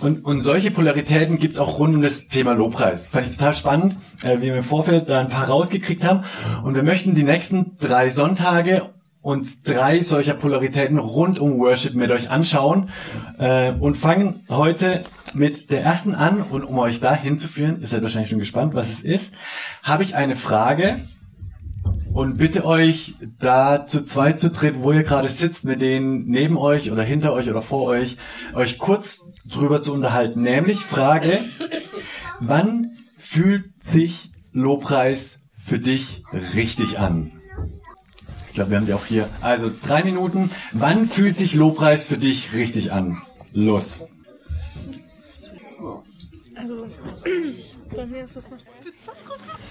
und, 0.01 0.25
und 0.25 0.41
solche 0.41 0.71
Polaritäten 0.71 1.37
gibt's 1.37 1.59
auch 1.59 1.79
rund 1.79 1.95
um 1.95 2.01
das 2.01 2.27
Thema 2.27 2.53
Lobpreis. 2.53 3.07
Fand 3.07 3.27
ich 3.27 3.37
total 3.37 3.53
spannend, 3.53 3.97
äh, 4.23 4.37
wie 4.37 4.47
wir 4.47 4.57
im 4.57 4.63
Vorfeld 4.63 5.09
da 5.09 5.19
ein 5.19 5.29
paar 5.29 5.47
rausgekriegt 5.47 6.03
haben. 6.03 6.23
Und 6.63 6.75
wir 6.75 6.83
möchten 6.83 7.13
die 7.13 7.23
nächsten 7.23 7.77
drei 7.79 8.09
Sonntage 8.09 8.89
uns 9.21 9.61
drei 9.61 9.99
solcher 9.99 10.33
Polaritäten 10.33 10.97
rund 10.97 11.37
um 11.37 11.59
Worship 11.59 11.93
mit 11.93 12.09
euch 12.09 12.31
anschauen 12.31 12.89
äh, 13.37 13.71
und 13.71 13.95
fangen 13.95 14.43
heute 14.49 15.03
mit 15.35 15.69
der 15.69 15.83
ersten 15.83 16.15
an. 16.15 16.41
Und 16.41 16.63
um 16.63 16.79
euch 16.79 16.99
da 16.99 17.13
hinzuführen, 17.13 17.77
ihr 17.81 17.87
seid 17.87 18.01
wahrscheinlich 18.01 18.31
schon 18.31 18.39
gespannt, 18.39 18.73
was 18.73 18.89
es 18.89 19.01
ist, 19.01 19.35
habe 19.83 20.01
ich 20.03 20.15
eine 20.15 20.35
Frage 20.35 20.99
und 22.13 22.37
bitte 22.37 22.65
euch 22.65 23.15
da 23.39 23.85
zu 23.85 24.03
zweit 24.03 24.39
zu 24.39 24.49
dritt, 24.49 24.75
wo 24.79 24.91
ihr 24.91 25.03
gerade 25.03 25.29
sitzt, 25.29 25.65
mit 25.65 25.81
denen 25.81 26.25
neben 26.27 26.57
euch 26.57 26.91
oder 26.91 27.03
hinter 27.03 27.33
euch 27.33 27.49
oder 27.49 27.61
vor 27.61 27.87
euch, 27.87 28.17
euch 28.53 28.77
kurz 28.77 29.31
drüber 29.45 29.81
zu 29.81 29.93
unterhalten. 29.93 30.41
Nämlich 30.41 30.79
Frage, 30.79 31.39
wann 32.39 32.91
fühlt 33.17 33.81
sich 33.83 34.31
Lobpreis 34.51 35.39
für 35.57 35.79
dich 35.79 36.23
richtig 36.55 36.99
an? 36.99 37.31
Ich 38.47 38.55
glaube, 38.55 38.71
wir 38.71 38.77
haben 38.77 38.85
die 38.85 38.93
auch 38.93 39.05
hier. 39.05 39.29
Also 39.39 39.71
drei 39.81 40.03
Minuten. 40.03 40.51
Wann 40.73 41.05
fühlt 41.05 41.37
sich 41.37 41.55
Lobpreis 41.55 42.03
für 42.03 42.17
dich 42.17 42.53
richtig 42.53 42.91
an? 42.91 43.21
Los. 43.53 44.07
Also, 46.55 46.87
bei 47.95 48.05
mir 48.05 48.23
ist 48.23 48.35
das 48.35 48.49
mal. 48.49 48.59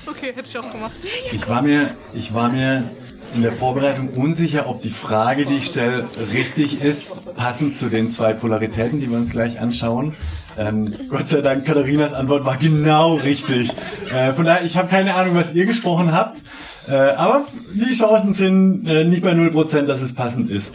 Okay, 0.06 0.32
hätte 0.34 0.48
ich 0.48 0.58
auch 0.58 0.70
gemacht. 0.70 0.92
Ich 1.32 1.48
war 1.48 1.62
mir, 1.62 1.90
ich 2.14 2.34
war 2.34 2.50
mir 2.50 2.90
in 3.34 3.42
der 3.42 3.52
Vorbereitung 3.52 4.08
unsicher, 4.08 4.68
ob 4.68 4.82
die 4.82 4.90
Frage, 4.90 5.46
die 5.46 5.58
ich 5.58 5.66
stelle, 5.66 6.08
richtig 6.32 6.82
ist, 6.82 7.34
passend 7.36 7.76
zu 7.76 7.88
den 7.88 8.10
zwei 8.10 8.32
Polaritäten, 8.32 9.00
die 9.00 9.10
wir 9.10 9.18
uns 9.18 9.30
gleich 9.30 9.60
anschauen. 9.60 10.14
Ähm, 10.58 10.94
Gott 11.08 11.28
sei 11.28 11.40
Dank, 11.40 11.64
Katharinas 11.64 12.12
Antwort 12.12 12.44
war 12.44 12.56
genau 12.56 13.14
richtig. 13.14 13.70
Äh, 14.12 14.32
von 14.32 14.44
daher, 14.44 14.64
ich 14.64 14.76
habe 14.76 14.88
keine 14.88 15.14
Ahnung, 15.14 15.36
was 15.36 15.54
ihr 15.54 15.66
gesprochen 15.66 16.12
habt, 16.12 16.40
äh, 16.88 16.94
aber 16.94 17.44
die 17.72 17.94
Chancen 17.94 18.34
sind 18.34 18.86
äh, 18.86 19.04
nicht 19.04 19.22
bei 19.22 19.32
0%, 19.32 19.82
dass 19.82 20.02
es 20.02 20.12
passend 20.12 20.50
ist. 20.50 20.72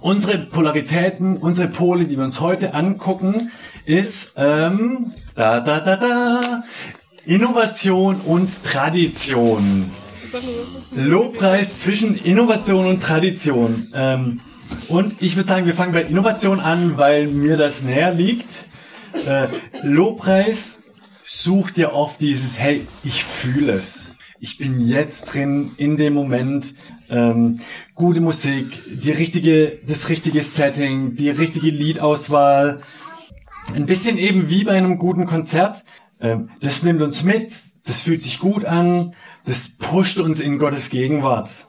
Unsere 0.00 0.38
Polaritäten, 0.38 1.36
unsere 1.38 1.68
Pole, 1.68 2.04
die 2.04 2.16
wir 2.16 2.24
uns 2.24 2.40
heute 2.40 2.74
angucken, 2.74 3.50
ist 3.88 4.34
ähm, 4.36 5.12
da 5.34 5.60
da 5.60 5.80
da 5.80 5.96
da 5.96 6.62
Innovation 7.24 8.20
und 8.20 8.62
Tradition. 8.62 9.90
Lobpreis 10.94 11.78
zwischen 11.78 12.16
Innovation 12.16 12.86
und 12.86 13.02
Tradition. 13.02 13.90
Ähm, 13.94 14.40
und 14.88 15.14
ich 15.20 15.36
würde 15.36 15.48
sagen, 15.48 15.64
wir 15.64 15.72
fangen 15.72 15.92
bei 15.92 16.02
Innovation 16.02 16.60
an, 16.60 16.98
weil 16.98 17.28
mir 17.28 17.56
das 17.56 17.82
näher 17.82 18.12
liegt. 18.12 18.48
Äh, 19.26 19.48
Lobpreis 19.82 20.80
sucht 21.24 21.78
ja 21.78 21.92
oft 21.92 22.20
dieses, 22.20 22.58
hey, 22.58 22.86
ich 23.04 23.24
fühle 23.24 23.72
es. 23.72 24.04
Ich 24.38 24.58
bin 24.58 24.86
jetzt 24.86 25.32
drin, 25.32 25.72
in 25.78 25.96
dem 25.96 26.12
Moment. 26.12 26.74
Ähm, 27.08 27.60
gute 27.94 28.20
Musik, 28.20 28.66
die 28.86 29.12
richtige, 29.12 29.78
das 29.86 30.10
richtige 30.10 30.42
Setting, 30.42 31.14
die 31.16 31.30
richtige 31.30 31.70
Liedauswahl. 31.70 32.82
Ein 33.74 33.86
bisschen 33.86 34.18
eben 34.18 34.48
wie 34.48 34.64
bei 34.64 34.72
einem 34.72 34.98
guten 34.98 35.26
Konzert. 35.26 35.84
Ähm, 36.20 36.50
das 36.60 36.82
nimmt 36.82 37.02
uns 37.02 37.22
mit, 37.22 37.52
das 37.84 38.02
fühlt 38.02 38.22
sich 38.22 38.38
gut 38.38 38.64
an, 38.64 39.14
das 39.44 39.76
pusht 39.76 40.18
uns 40.18 40.40
in 40.40 40.58
Gottes 40.58 40.90
Gegenwart. 40.90 41.66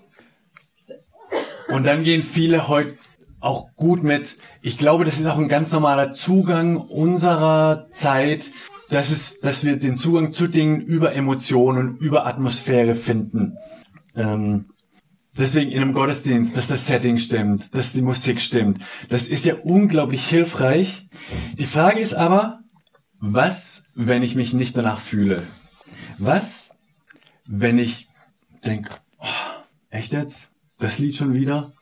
Und 1.67 1.85
dann 1.85 2.03
gehen 2.03 2.23
viele 2.23 2.67
heute 2.67 2.95
auch 3.39 3.75
gut 3.75 4.03
mit. 4.03 4.37
Ich 4.61 4.77
glaube, 4.77 5.05
das 5.05 5.19
ist 5.19 5.25
auch 5.27 5.37
ein 5.37 5.47
ganz 5.49 5.71
normaler 5.71 6.11
Zugang 6.11 6.77
unserer 6.77 7.87
Zeit, 7.91 8.49
dass 8.89 9.11
es, 9.11 9.39
dass 9.39 9.63
wir 9.65 9.77
den 9.77 9.97
Zugang 9.97 10.31
zu 10.31 10.47
Dingen 10.47 10.81
über 10.81 11.13
Emotionen, 11.13 11.97
über 11.97 12.25
Atmosphäre 12.25 12.95
finden. 12.95 13.57
Ähm, 14.15 14.65
deswegen 15.39 15.71
in 15.71 15.81
einem 15.81 15.93
Gottesdienst, 15.93 16.55
dass 16.55 16.67
das 16.67 16.85
Setting 16.87 17.17
stimmt, 17.17 17.73
dass 17.73 17.93
die 17.93 18.01
Musik 18.01 18.41
stimmt. 18.41 18.81
Das 19.09 19.27
ist 19.27 19.45
ja 19.45 19.55
unglaublich 19.55 20.27
hilfreich. 20.27 21.07
Die 21.57 21.65
Frage 21.65 21.99
ist 21.99 22.13
aber, 22.13 22.59
was, 23.19 23.85
wenn 23.95 24.23
ich 24.23 24.35
mich 24.35 24.53
nicht 24.53 24.77
danach 24.77 24.99
fühle? 24.99 25.43
Was, 26.17 26.71
wenn 27.45 27.77
ich 27.79 28.07
denke, 28.65 28.89
oh, 29.19 29.25
echt 29.89 30.13
jetzt? 30.13 30.49
Das 30.77 30.99
Lied 30.99 31.15
schon 31.15 31.33
wieder? 31.33 31.73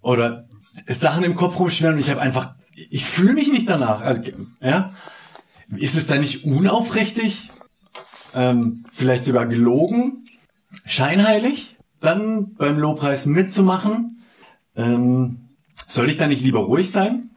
Oder 0.00 0.48
Sachen 0.88 1.24
im 1.24 1.36
Kopf 1.36 1.58
rumschwirren 1.58 1.94
und 1.96 2.00
ich 2.00 2.10
habe 2.10 2.20
einfach, 2.20 2.54
ich 2.74 3.04
fühle 3.04 3.34
mich 3.34 3.52
nicht 3.52 3.68
danach. 3.68 4.00
Also, 4.00 4.22
ja, 4.60 4.92
ist 5.76 5.96
es 5.96 6.06
dann 6.06 6.20
nicht 6.20 6.44
unaufrichtig? 6.44 7.50
Ähm, 8.34 8.84
vielleicht 8.90 9.24
sogar 9.24 9.46
gelogen? 9.46 10.24
Scheinheilig? 10.84 11.76
Dann 12.02 12.54
beim 12.54 12.78
Lobpreis 12.78 13.26
mitzumachen? 13.26 14.22
Ähm, 14.74 15.48
soll 15.86 16.10
ich 16.10 16.18
da 16.18 16.26
nicht 16.26 16.42
lieber 16.42 16.58
ruhig 16.58 16.90
sein? 16.90 17.30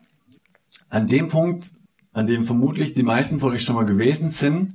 An 0.89 1.07
dem 1.07 1.29
Punkt, 1.29 1.71
an 2.13 2.25
dem 2.25 2.45
vermutlich 2.45 2.93
die 2.93 3.03
meisten 3.03 3.39
von 3.39 3.53
euch 3.53 3.61
schon 3.61 3.75
mal 3.75 3.85
gewesen 3.85 4.31
sind, 4.31 4.73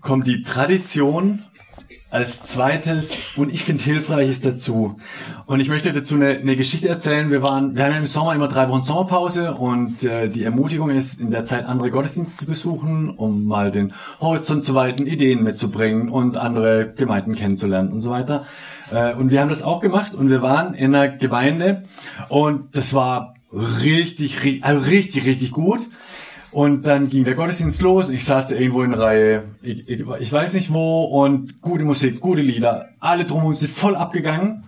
kommt 0.00 0.28
die 0.28 0.44
Tradition 0.44 1.44
als 2.14 2.44
zweites 2.44 3.18
und 3.34 3.52
ich 3.52 3.64
finde 3.64 3.82
hilfreiches 3.82 4.40
dazu. 4.40 4.98
Und 5.46 5.58
ich 5.58 5.68
möchte 5.68 5.92
dazu 5.92 6.14
eine, 6.14 6.28
eine 6.28 6.54
Geschichte 6.54 6.88
erzählen. 6.88 7.32
Wir 7.32 7.42
waren, 7.42 7.74
wir 7.74 7.84
haben 7.84 7.96
im 7.96 8.06
Sommer 8.06 8.36
immer 8.36 8.46
drei 8.46 8.68
Wochen 8.70 8.82
Sommerpause 8.82 9.54
und 9.54 10.04
äh, 10.04 10.28
die 10.28 10.44
Ermutigung 10.44 10.90
ist, 10.90 11.20
in 11.20 11.32
der 11.32 11.42
Zeit 11.42 11.66
andere 11.66 11.90
Gottesdienste 11.90 12.36
zu 12.36 12.46
besuchen, 12.46 13.10
um 13.10 13.46
mal 13.46 13.72
den 13.72 13.94
Horizont 14.20 14.62
zu 14.62 14.76
weiten, 14.76 15.08
Ideen 15.08 15.42
mitzubringen 15.42 16.08
und 16.08 16.36
andere 16.36 16.94
Gemeinden 16.96 17.34
kennenzulernen 17.34 17.90
und 17.90 17.98
so 17.98 18.10
weiter. 18.10 18.46
Äh, 18.92 19.14
und 19.14 19.32
wir 19.32 19.40
haben 19.40 19.48
das 19.48 19.64
auch 19.64 19.80
gemacht 19.80 20.14
und 20.14 20.30
wir 20.30 20.40
waren 20.40 20.74
in 20.74 20.94
einer 20.94 21.08
Gemeinde 21.08 21.82
und 22.28 22.76
das 22.76 22.94
war 22.94 23.34
richtig, 23.82 24.62
also 24.62 24.80
richtig, 24.88 25.26
richtig 25.26 25.50
gut. 25.50 25.80
Und 26.54 26.86
dann 26.86 27.08
ging 27.08 27.24
der 27.24 27.34
Gottesdienst 27.34 27.82
los. 27.82 28.08
Ich 28.10 28.24
saß 28.24 28.46
da 28.46 28.54
irgendwo 28.54 28.84
in 28.84 28.94
Reihe, 28.94 29.42
ich, 29.60 29.88
ich, 29.88 30.04
ich 30.20 30.32
weiß 30.32 30.54
nicht 30.54 30.72
wo, 30.72 31.02
und 31.02 31.60
gute 31.60 31.84
Musik, 31.84 32.20
gute 32.20 32.42
Lieder. 32.42 32.90
Alle 33.00 33.24
drumherum 33.24 33.54
sind 33.54 33.72
voll 33.72 33.96
abgegangen. 33.96 34.62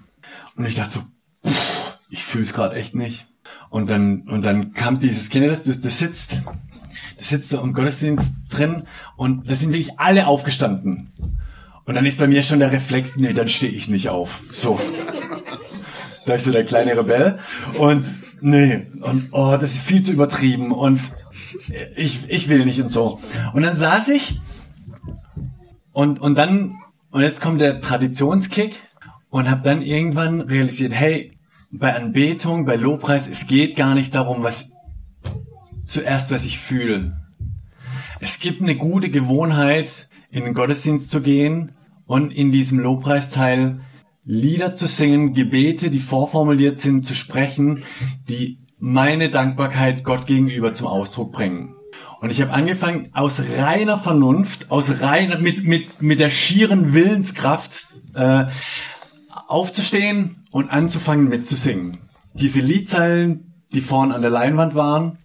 Und 0.57 0.67
ich 0.67 0.75
dachte 0.75 0.95
so, 0.95 1.01
pff, 1.49 1.99
ich 2.11 2.25
fühl's 2.25 2.53
gerade 2.53 2.75
echt 2.75 2.97
nicht. 2.97 3.29
Und 3.71 3.89
dann, 3.89 4.23
und 4.23 4.45
dann 4.45 4.73
kam 4.73 4.99
dieses, 4.99 5.29
das? 5.29 5.63
Du, 5.63 5.81
du 5.81 5.91
sitzt, 5.91 6.33
du 6.33 7.25
sitzt 7.25 7.53
da 7.53 7.61
im 7.61 7.73
Gottesdienst 7.73 8.33
drin 8.51 8.83
und 9.17 9.49
da 9.49 9.55
sind 9.55 9.73
wirklich 9.73 10.01
alle 10.01 10.27
aufgestanden. 10.27 11.13
Und 11.85 11.95
dann 11.95 12.05
ist 12.05 12.19
bei 12.19 12.27
mir 12.27 12.43
schon 12.43 12.59
der 12.59 12.73
Reflex, 12.73 13.17
nee, 13.17 13.33
dann 13.33 13.47
stehe 13.47 13.71
ich 13.71 13.89
nicht 13.89 14.09
auf. 14.09 14.41
So. 14.53 14.81
Da 16.27 16.35
ist 16.35 16.47
so 16.47 16.51
der 16.51 16.65
kleine 16.65 16.99
Rebell. 16.99 17.39
Und 17.79 18.05
nee, 18.41 18.89
und 19.03 19.29
oh, 19.31 19.57
das 19.57 19.75
ist 19.75 19.83
viel 19.83 20.03
zu 20.03 20.11
übertrieben. 20.11 20.73
Und 20.73 21.01
ich, 21.97 22.29
ich 22.29 22.49
will 22.49 22.65
nicht 22.65 22.81
und 22.81 22.89
so. 22.89 23.21
Und 23.53 23.63
dann 23.63 23.77
saß 23.77 24.09
ich 24.09 24.41
und, 25.93 26.21
und 26.21 26.37
dann, 26.37 26.77
und 27.11 27.23
jetzt 27.23 27.41
kommt 27.41 27.61
der 27.61 27.81
Traditionskick 27.81 28.77
und 29.31 29.51
habe 29.51 29.63
dann 29.63 29.83
irgendwann 29.83 30.41
realisiert, 30.41 30.93
hey, 30.93 31.39
bei 31.71 31.95
Anbetung, 31.95 32.65
bei 32.65 32.77
Lobpreis, 32.77 33.27
es 33.27 33.47
geht 33.47 33.77
gar 33.77 33.95
nicht 33.95 34.15
darum, 34.15 34.43
was 34.43 34.73
zuerst, 35.85 36.31
was 36.31 36.47
ich 36.47 36.59
fühle. 36.59 37.17
Es 38.21 38.41
gibt 38.41 38.63
eine 38.63 38.77
gute 38.77 39.11
Gewohnheit, 39.11 40.09
in 40.33 40.45
den 40.45 40.55
Gottesdienst 40.55 41.11
zu 41.11 41.23
gehen 41.23 41.73
und 42.07 42.33
in 42.33 42.53
diesem 42.53 42.79
Lobpreisteil 42.79 43.81
Lieder 44.29 44.75
zu 44.75 44.89
singen, 44.89 45.35
Gebete, 45.35 45.89
die 45.89 46.01
vorformuliert 46.01 46.81
sind, 46.81 47.05
zu 47.05 47.15
sprechen, 47.15 47.85
die 48.29 48.59
meine 48.79 49.31
Dankbarkeit 49.31 50.05
Gott 50.05 50.27
gegenüber 50.27 50.73
zum 50.73 50.87
Ausdruck 50.87 51.33
bringen. 51.33 51.75
Und 52.21 52.31
ich 52.31 52.41
habe 52.41 52.53
angefangen, 52.53 53.11
aus 53.13 53.41
reiner 53.59 53.99
Vernunft, 53.99 54.71
aus 54.71 55.01
reiner, 55.01 55.39
mit, 55.39 55.65
mit, 55.65 56.03
mit 56.03 56.21
der 56.21 56.31
schieren 56.31 56.93
Willenskraft 56.95 57.89
äh, 58.15 58.47
aufzustehen 59.49 60.47
und 60.51 60.71
anzufangen 60.71 61.29
mitzusingen. 61.29 61.99
Diese 62.33 62.61
Liedzeilen, 62.61 63.55
die 63.73 63.81
vorn 63.81 64.13
an 64.13 64.23
der 64.23 64.31
Leinwand 64.31 64.75
waren. 64.75 65.19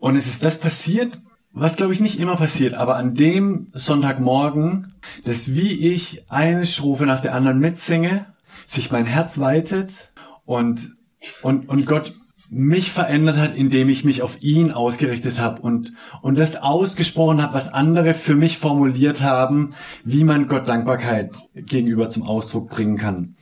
Und 0.00 0.16
es 0.16 0.26
ist 0.26 0.44
das 0.44 0.58
passiert, 0.58 1.18
was 1.52 1.76
glaube 1.76 1.92
ich 1.92 2.00
nicht 2.00 2.20
immer 2.20 2.36
passiert, 2.36 2.74
aber 2.74 2.96
an 2.96 3.14
dem 3.14 3.68
Sonntagmorgen, 3.72 4.92
dass 5.24 5.54
wie 5.54 5.92
ich 5.92 6.30
eine 6.30 6.66
Strophe 6.66 7.06
nach 7.06 7.20
der 7.20 7.34
anderen 7.34 7.58
mitsinge, 7.58 8.26
sich 8.64 8.92
mein 8.92 9.06
Herz 9.06 9.40
weitet 9.40 10.12
und, 10.44 10.96
und, 11.42 11.68
und 11.68 11.86
Gott 11.86 12.12
mich 12.50 12.92
verändert 12.92 13.36
hat, 13.36 13.54
indem 13.54 13.88
ich 13.88 14.04
mich 14.04 14.22
auf 14.22 14.40
ihn 14.42 14.72
ausgerichtet 14.72 15.38
habe 15.38 15.60
und, 15.60 15.92
und 16.22 16.38
das 16.38 16.56
ausgesprochen 16.56 17.42
habe, 17.42 17.54
was 17.54 17.72
andere 17.72 18.14
für 18.14 18.36
mich 18.36 18.58
formuliert 18.58 19.20
haben, 19.20 19.74
wie 20.04 20.24
man 20.24 20.46
Gott 20.46 20.68
Dankbarkeit 20.68 21.38
gegenüber 21.54 22.08
zum 22.08 22.22
Ausdruck 22.22 22.70
bringen 22.70 22.96
kann. 22.96 23.36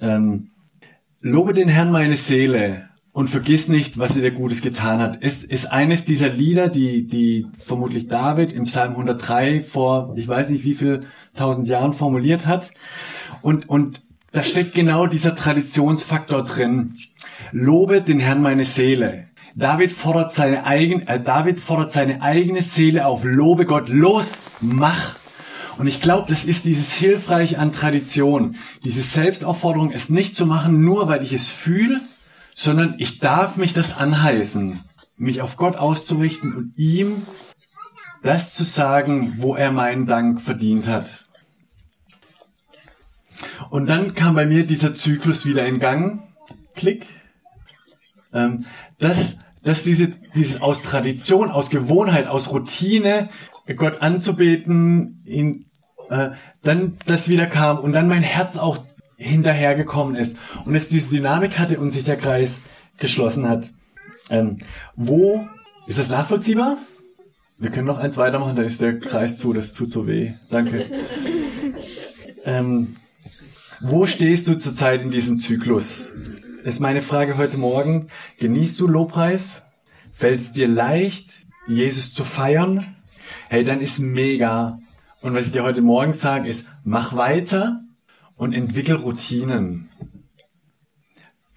Ähm, 0.00 0.50
Lobe 1.20 1.52
den 1.52 1.68
Herrn 1.68 1.90
meine 1.90 2.14
Seele 2.14 2.88
und 3.12 3.28
vergiss 3.28 3.68
nicht, 3.68 3.98
was 3.98 4.14
er 4.14 4.22
dir 4.22 4.30
Gutes 4.30 4.62
getan 4.62 5.00
hat. 5.00 5.18
Es 5.20 5.42
ist 5.42 5.72
eines 5.72 6.04
dieser 6.04 6.28
Lieder, 6.28 6.68
die, 6.68 7.06
die 7.06 7.46
vermutlich 7.58 8.08
David 8.08 8.52
im 8.52 8.64
Psalm 8.64 8.92
103 8.92 9.62
vor, 9.62 10.14
ich 10.16 10.28
weiß 10.28 10.50
nicht 10.50 10.64
wie 10.64 10.74
viel 10.74 11.00
tausend 11.34 11.66
Jahren 11.66 11.94
formuliert 11.94 12.46
hat. 12.46 12.70
Und, 13.42 13.68
und 13.68 14.02
da 14.36 14.42
steckt 14.42 14.74
genau 14.74 15.06
dieser 15.06 15.34
Traditionsfaktor 15.34 16.44
drin. 16.44 16.94
Lobe 17.52 18.02
den 18.02 18.20
Herrn 18.20 18.42
meine 18.42 18.66
Seele. 18.66 19.28
David 19.54 19.90
fordert 19.90 20.34
seine 20.34 20.66
eigene, 20.66 21.08
äh, 21.08 21.18
David 21.18 21.58
fordert 21.58 21.90
seine 21.90 22.20
eigene 22.20 22.60
Seele 22.60 23.06
auf. 23.06 23.24
Lobe 23.24 23.64
Gott. 23.64 23.88
Los, 23.88 24.36
mach. 24.60 25.16
Und 25.78 25.86
ich 25.86 26.02
glaube, 26.02 26.26
das 26.28 26.44
ist 26.44 26.66
dieses 26.66 26.92
Hilfreich 26.92 27.58
an 27.58 27.72
Tradition. 27.72 28.56
Diese 28.84 29.00
Selbstaufforderung, 29.00 29.90
es 29.90 30.10
nicht 30.10 30.36
zu 30.36 30.44
machen, 30.44 30.82
nur 30.84 31.08
weil 31.08 31.22
ich 31.22 31.32
es 31.32 31.48
fühle, 31.48 32.02
sondern 32.52 32.94
ich 32.98 33.18
darf 33.18 33.56
mich 33.56 33.72
das 33.72 33.96
anheißen, 33.96 34.80
mich 35.16 35.40
auf 35.40 35.56
Gott 35.56 35.76
auszurichten 35.76 36.54
und 36.54 36.72
ihm 36.76 37.22
das 38.22 38.54
zu 38.54 38.64
sagen, 38.64 39.34
wo 39.38 39.54
er 39.56 39.72
meinen 39.72 40.04
Dank 40.04 40.42
verdient 40.42 40.86
hat. 40.86 41.25
Und 43.70 43.88
dann 43.88 44.14
kam 44.14 44.34
bei 44.34 44.46
mir 44.46 44.66
dieser 44.66 44.94
Zyklus 44.94 45.46
wieder 45.46 45.66
in 45.66 45.78
Gang. 45.78 46.22
Klick. 46.74 47.06
Ähm, 48.32 48.66
dass, 48.98 49.36
dass 49.62 49.82
diese, 49.82 50.08
dieses 50.34 50.60
aus 50.60 50.82
Tradition, 50.82 51.50
aus 51.50 51.70
Gewohnheit, 51.70 52.26
aus 52.26 52.52
Routine, 52.52 53.30
Gott 53.76 54.02
anzubeten, 54.02 55.22
ihn, 55.24 55.66
äh, 56.10 56.30
dann 56.62 56.98
das 57.06 57.28
wieder 57.28 57.46
kam 57.46 57.78
und 57.78 57.92
dann 57.92 58.08
mein 58.08 58.22
Herz 58.22 58.58
auch 58.58 58.78
hinterhergekommen 59.16 60.14
ist 60.14 60.36
und 60.66 60.74
es 60.74 60.88
diese 60.88 61.08
Dynamik 61.08 61.58
hatte 61.58 61.78
und 61.80 61.90
sich 61.90 62.04
der 62.04 62.16
Kreis 62.16 62.60
geschlossen 62.98 63.48
hat. 63.48 63.70
Ähm, 64.30 64.58
wo 64.94 65.46
ist 65.86 65.98
das 65.98 66.08
nachvollziehbar? 66.08 66.78
Wir 67.58 67.70
können 67.70 67.86
noch 67.86 67.98
eins 67.98 68.18
weitermachen, 68.18 68.56
da 68.56 68.62
ist 68.62 68.82
der 68.82 68.98
Kreis 69.00 69.38
zu, 69.38 69.54
das 69.54 69.72
tut 69.72 69.90
so 69.90 70.06
weh. 70.06 70.34
Danke. 70.50 70.86
Ähm, 72.48 72.94
wo 73.80 74.06
stehst 74.06 74.48
du 74.48 74.56
zurzeit 74.56 75.02
in 75.02 75.10
diesem 75.10 75.38
Zyklus? 75.38 76.10
Ist 76.64 76.80
meine 76.80 77.02
Frage 77.02 77.36
heute 77.36 77.58
Morgen. 77.58 78.08
Genießt 78.38 78.80
du 78.80 78.88
Lobpreis? 78.88 79.62
Fällt 80.10 80.40
es 80.40 80.52
dir 80.52 80.66
leicht, 80.66 81.46
Jesus 81.66 82.14
zu 82.14 82.24
feiern? 82.24 82.96
Hey, 83.48 83.64
dann 83.64 83.80
ist 83.80 83.98
mega. 83.98 84.78
Und 85.20 85.34
was 85.34 85.46
ich 85.46 85.52
dir 85.52 85.62
heute 85.62 85.82
Morgen 85.82 86.12
sage, 86.12 86.48
ist, 86.48 86.66
mach 86.84 87.16
weiter 87.16 87.82
und 88.36 88.52
entwickel 88.52 88.96
Routinen. 88.96 89.88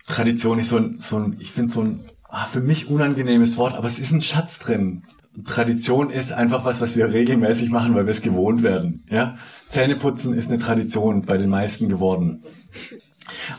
Tradition 0.06 0.60
ist 0.60 0.70
so 0.70 0.78
ein, 0.78 1.00
so 1.00 1.18
ein 1.18 1.38
ich 1.40 1.52
finde 1.52 1.72
so 1.72 1.82
ein 1.82 2.10
ah, 2.28 2.46
für 2.48 2.62
mich 2.62 2.90
unangenehmes 2.90 3.58
Wort, 3.58 3.76
aber 3.76 3.88
es 3.88 4.00
ist 4.00 4.12
ein 4.12 4.22
Schatz 4.22 4.60
drin. 4.60 5.04
Tradition 5.46 6.10
ist 6.10 6.32
einfach 6.32 6.66
was, 6.66 6.82
was 6.82 6.96
wir 6.96 7.14
regelmäßig 7.14 7.70
machen, 7.70 7.96
weil 7.96 8.06
wir 8.06 8.12
es 8.12 8.22
gewohnt 8.22 8.64
werden. 8.64 9.04
Ja? 9.10 9.38
Zähneputzen 9.70 10.34
ist 10.34 10.50
eine 10.50 10.60
Tradition 10.60 11.22
bei 11.22 11.38
den 11.38 11.50
meisten 11.50 11.88
geworden. 11.88 12.44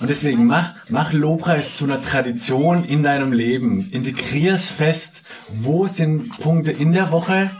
Und 0.00 0.10
deswegen 0.10 0.46
mach, 0.46 0.74
mach 0.88 1.12
Lobpreis 1.12 1.76
zu 1.76 1.84
einer 1.84 2.02
Tradition 2.02 2.84
in 2.84 3.02
deinem 3.02 3.32
Leben. 3.32 3.88
Integrier's 3.90 4.66
fest. 4.66 5.22
Wo 5.48 5.86
sind 5.86 6.38
Punkte 6.38 6.72
in 6.72 6.92
der 6.92 7.12
Woche, 7.12 7.50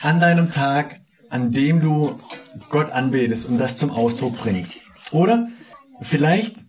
an 0.00 0.20
deinem 0.20 0.52
Tag, 0.52 1.00
an 1.30 1.50
dem 1.50 1.80
du 1.80 2.20
Gott 2.70 2.90
anbetest 2.90 3.48
und 3.48 3.58
das 3.58 3.76
zum 3.76 3.90
Ausdruck 3.90 4.38
bringst. 4.38 4.76
Oder 5.10 5.48
vielleicht 6.00 6.64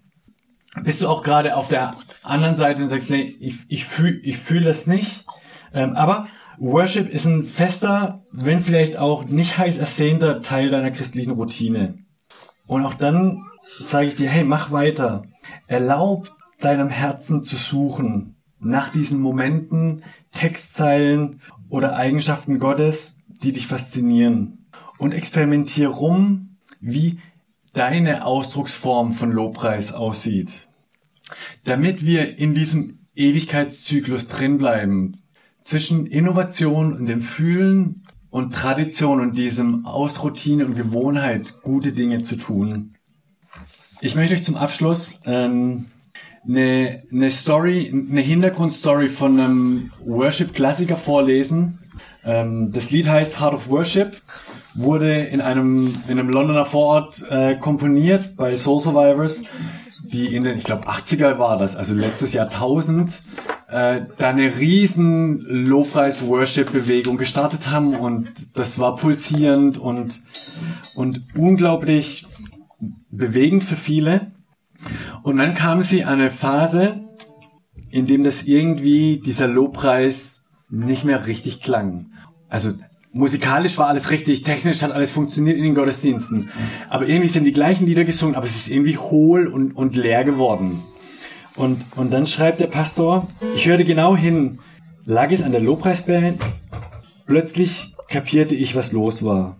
bist 0.83 1.01
du 1.01 1.07
auch 1.07 1.23
gerade 1.23 1.55
auf 1.55 1.67
der 1.67 1.95
anderen 2.23 2.55
Seite 2.55 2.81
und 2.81 2.89
sagst, 2.89 3.09
nee, 3.09 3.35
ich, 3.39 3.65
ich 3.67 3.85
fühle 3.85 4.19
ich 4.21 4.37
fühl 4.37 4.63
das 4.63 4.87
nicht. 4.87 5.25
Ähm, 5.73 5.95
aber 5.95 6.27
Worship 6.59 7.09
ist 7.09 7.25
ein 7.25 7.43
fester, 7.43 8.23
wenn 8.31 8.59
vielleicht 8.59 8.97
auch 8.97 9.25
nicht 9.25 9.57
heiß 9.57 9.77
ersehnter 9.77 10.41
Teil 10.41 10.69
deiner 10.69 10.91
christlichen 10.91 11.31
Routine. 11.31 11.99
Und 12.65 12.83
auch 12.85 12.95
dann 12.95 13.43
sage 13.79 14.07
ich 14.07 14.15
dir, 14.15 14.29
hey, 14.29 14.43
mach 14.43 14.71
weiter. 14.71 15.23
Erlaub 15.67 16.31
deinem 16.59 16.89
Herzen 16.89 17.43
zu 17.43 17.55
suchen 17.55 18.35
nach 18.59 18.89
diesen 18.89 19.19
Momenten, 19.19 20.03
Textzeilen 20.31 21.41
oder 21.69 21.95
Eigenschaften 21.95 22.57
Gottes, 22.57 23.21
die 23.27 23.51
dich 23.51 23.67
faszinieren 23.67 24.65
und 24.97 25.13
experimentier 25.13 25.89
rum, 25.89 26.57
wie 26.79 27.19
deine 27.73 28.25
Ausdrucksform 28.25 29.13
von 29.13 29.31
Lobpreis 29.31 29.93
aussieht. 29.93 30.67
damit 31.63 32.05
wir 32.05 32.37
in 32.39 32.53
diesem 32.53 32.99
Ewigkeitszyklus 33.15 34.27
drin 34.27 34.57
bleiben, 34.57 35.21
zwischen 35.61 36.05
Innovation 36.05 36.93
und 36.93 37.07
dem 37.07 37.21
Fühlen 37.21 38.03
und 38.29 38.53
Tradition 38.53 39.21
und 39.21 39.37
diesem 39.37 39.85
aus 39.85 40.23
Routine 40.23 40.65
und 40.65 40.75
Gewohnheit 40.75 41.61
gute 41.61 41.91
Dinge 41.91 42.21
zu 42.21 42.35
tun. 42.35 42.93
Ich 44.01 44.15
möchte 44.15 44.35
euch 44.35 44.43
zum 44.43 44.57
Abschluss 44.57 45.21
ähm, 45.25 45.85
eine, 46.47 47.03
eine 47.11 47.31
Story, 47.31 47.91
eine 47.91 48.21
Hintergrundstory 48.21 49.07
von 49.07 49.39
einem 49.39 49.91
Worship-Klassiker 50.05 50.95
vorlesen. 50.95 51.79
Ähm, 52.23 52.71
das 52.71 52.91
Lied 52.91 53.07
heißt 53.07 53.39
Heart 53.39 53.55
of 53.55 53.69
Worship, 53.69 54.21
wurde 54.75 55.23
in 55.23 55.41
einem, 55.41 55.95
in 56.07 56.19
einem 56.19 56.29
Londoner 56.29 56.65
Vorort 56.65 57.25
äh, 57.29 57.55
komponiert 57.55 58.35
bei 58.35 58.55
Soul 58.55 58.81
Survivors, 58.81 59.43
die 60.13 60.33
in 60.33 60.43
den, 60.43 60.57
ich 60.57 60.63
glaube, 60.63 60.87
80er 60.87 61.37
war 61.37 61.57
das, 61.57 61.75
also 61.75 61.93
letztes 61.93 62.33
Jahrtausend, 62.33 63.21
äh, 63.69 64.01
da 64.17 64.29
eine 64.29 64.57
riesen 64.57 65.39
Lobpreis-Worship-Bewegung 65.39 67.17
gestartet 67.17 67.69
haben 67.69 67.95
und 67.95 68.29
das 68.53 68.79
war 68.79 68.95
pulsierend 68.95 69.77
und, 69.77 70.21
und 70.95 71.21
unglaublich 71.35 72.25
bewegend 73.09 73.63
für 73.63 73.75
viele. 73.75 74.31
Und 75.23 75.37
dann 75.37 75.53
kam 75.53 75.81
sie 75.81 76.03
an 76.03 76.19
eine 76.19 76.31
Phase, 76.31 77.01
in 77.89 78.07
dem 78.07 78.23
das 78.23 78.43
irgendwie 78.43 79.19
dieser 79.19 79.47
Lobpreis 79.47 80.43
nicht 80.69 81.03
mehr 81.03 81.27
richtig 81.27 81.61
klang. 81.61 82.11
Also 82.49 82.73
musikalisch 83.17 83.77
war 83.77 83.87
alles 83.87 84.11
richtig, 84.11 84.43
technisch 84.43 84.81
hat 84.81 84.91
alles 84.91 85.11
funktioniert 85.11 85.57
in 85.57 85.63
den 85.63 85.75
Gottesdiensten. 85.75 86.49
Aber 86.89 87.07
irgendwie 87.07 87.29
sind 87.29 87.45
die 87.45 87.51
gleichen 87.51 87.85
Lieder 87.85 88.05
gesungen, 88.05 88.35
aber 88.35 88.45
es 88.45 88.55
ist 88.55 88.69
irgendwie 88.69 88.97
hohl 88.97 89.47
und, 89.47 89.73
und 89.73 89.95
leer 89.95 90.23
geworden. 90.23 90.81
Und, 91.55 91.85
und 91.95 92.13
dann 92.13 92.27
schreibt 92.27 92.59
der 92.59 92.67
Pastor, 92.67 93.27
ich 93.55 93.67
hörte 93.67 93.83
genau 93.83 94.15
hin, 94.15 94.59
lag 95.05 95.31
es 95.31 95.41
an 95.41 95.51
der 95.51 95.61
Lobpreisband, 95.61 96.41
plötzlich 97.25 97.95
kapierte 98.07 98.55
ich, 98.55 98.75
was 98.75 98.91
los 98.91 99.25
war. 99.25 99.57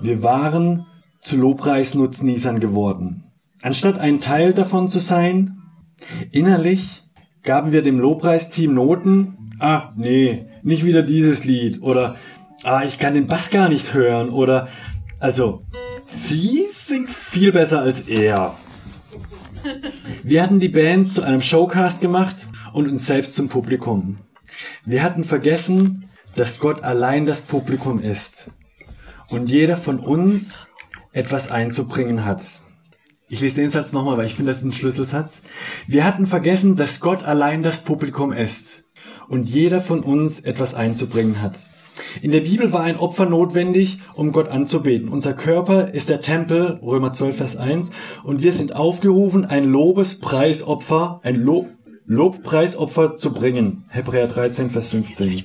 Wir 0.00 0.22
waren 0.22 0.86
zu 1.22 1.36
Lobpreisnutznießern 1.36 2.60
geworden. 2.60 3.24
Anstatt 3.62 3.98
ein 3.98 4.18
Teil 4.18 4.52
davon 4.52 4.88
zu 4.88 4.98
sein, 4.98 5.56
innerlich 6.30 7.02
gaben 7.42 7.72
wir 7.72 7.82
dem 7.82 7.98
Lobpreisteam 7.98 8.74
Noten. 8.74 9.54
Ah, 9.58 9.92
nee, 9.96 10.46
nicht 10.62 10.84
wieder 10.84 11.02
dieses 11.02 11.44
Lied. 11.44 11.80
Oder, 11.80 12.16
ah, 12.64 12.82
ich 12.84 12.98
kann 12.98 13.14
den 13.14 13.26
Bass 13.26 13.50
gar 13.50 13.68
nicht 13.68 13.94
hören. 13.94 14.30
Oder, 14.30 14.68
also, 15.18 15.64
sie 16.06 16.66
singt 16.70 17.10
viel 17.10 17.52
besser 17.52 17.80
als 17.80 18.00
er. 18.02 18.54
Wir 20.22 20.42
hatten 20.42 20.60
die 20.60 20.68
Band 20.68 21.12
zu 21.12 21.22
einem 21.22 21.42
Showcast 21.42 22.00
gemacht 22.00 22.46
und 22.72 22.88
uns 22.88 23.06
selbst 23.06 23.34
zum 23.34 23.48
Publikum. 23.48 24.18
Wir 24.84 25.02
hatten 25.02 25.24
vergessen, 25.24 26.08
dass 26.34 26.58
Gott 26.58 26.84
allein 26.84 27.26
das 27.26 27.42
Publikum 27.42 28.00
ist 28.00 28.50
und 29.28 29.50
jeder 29.50 29.76
von 29.76 29.98
uns 29.98 30.66
etwas 31.12 31.50
einzubringen 31.50 32.24
hat. 32.24 32.60
Ich 33.28 33.40
lese 33.40 33.56
den 33.56 33.70
Satz 33.70 33.92
nochmal, 33.92 34.18
weil 34.18 34.26
ich 34.26 34.36
finde, 34.36 34.52
das 34.52 34.58
ist 34.58 34.64
ein 34.64 34.72
Schlüsselsatz. 34.72 35.42
Wir 35.88 36.04
hatten 36.04 36.26
vergessen, 36.26 36.76
dass 36.76 37.00
Gott 37.00 37.24
allein 37.24 37.62
das 37.62 37.82
Publikum 37.82 38.32
ist 38.32 38.84
und 39.28 39.50
jeder 39.50 39.80
von 39.80 40.00
uns 40.00 40.38
etwas 40.40 40.74
einzubringen 40.74 41.42
hat. 41.42 41.56
In 42.22 42.32
der 42.32 42.40
Bibel 42.40 42.72
war 42.72 42.82
ein 42.82 42.98
Opfer 42.98 43.26
notwendig, 43.26 44.00
um 44.14 44.32
Gott 44.32 44.48
anzubeten. 44.48 45.08
Unser 45.08 45.34
Körper 45.34 45.92
ist 45.92 46.08
der 46.08 46.20
Tempel, 46.20 46.78
Römer 46.82 47.12
12, 47.12 47.36
Vers 47.36 47.56
1, 47.56 47.90
und 48.24 48.42
wir 48.42 48.52
sind 48.52 48.74
aufgerufen, 48.74 49.44
ein 49.44 49.64
Lobespreisopfer, 49.64 51.20
ein 51.22 51.36
Lob, 51.36 51.68
Lobpreisopfer 52.06 53.16
zu 53.16 53.32
bringen. 53.32 53.84
Hebräer 53.88 54.28
13, 54.28 54.70
Vers 54.70 54.88
15. 54.88 55.44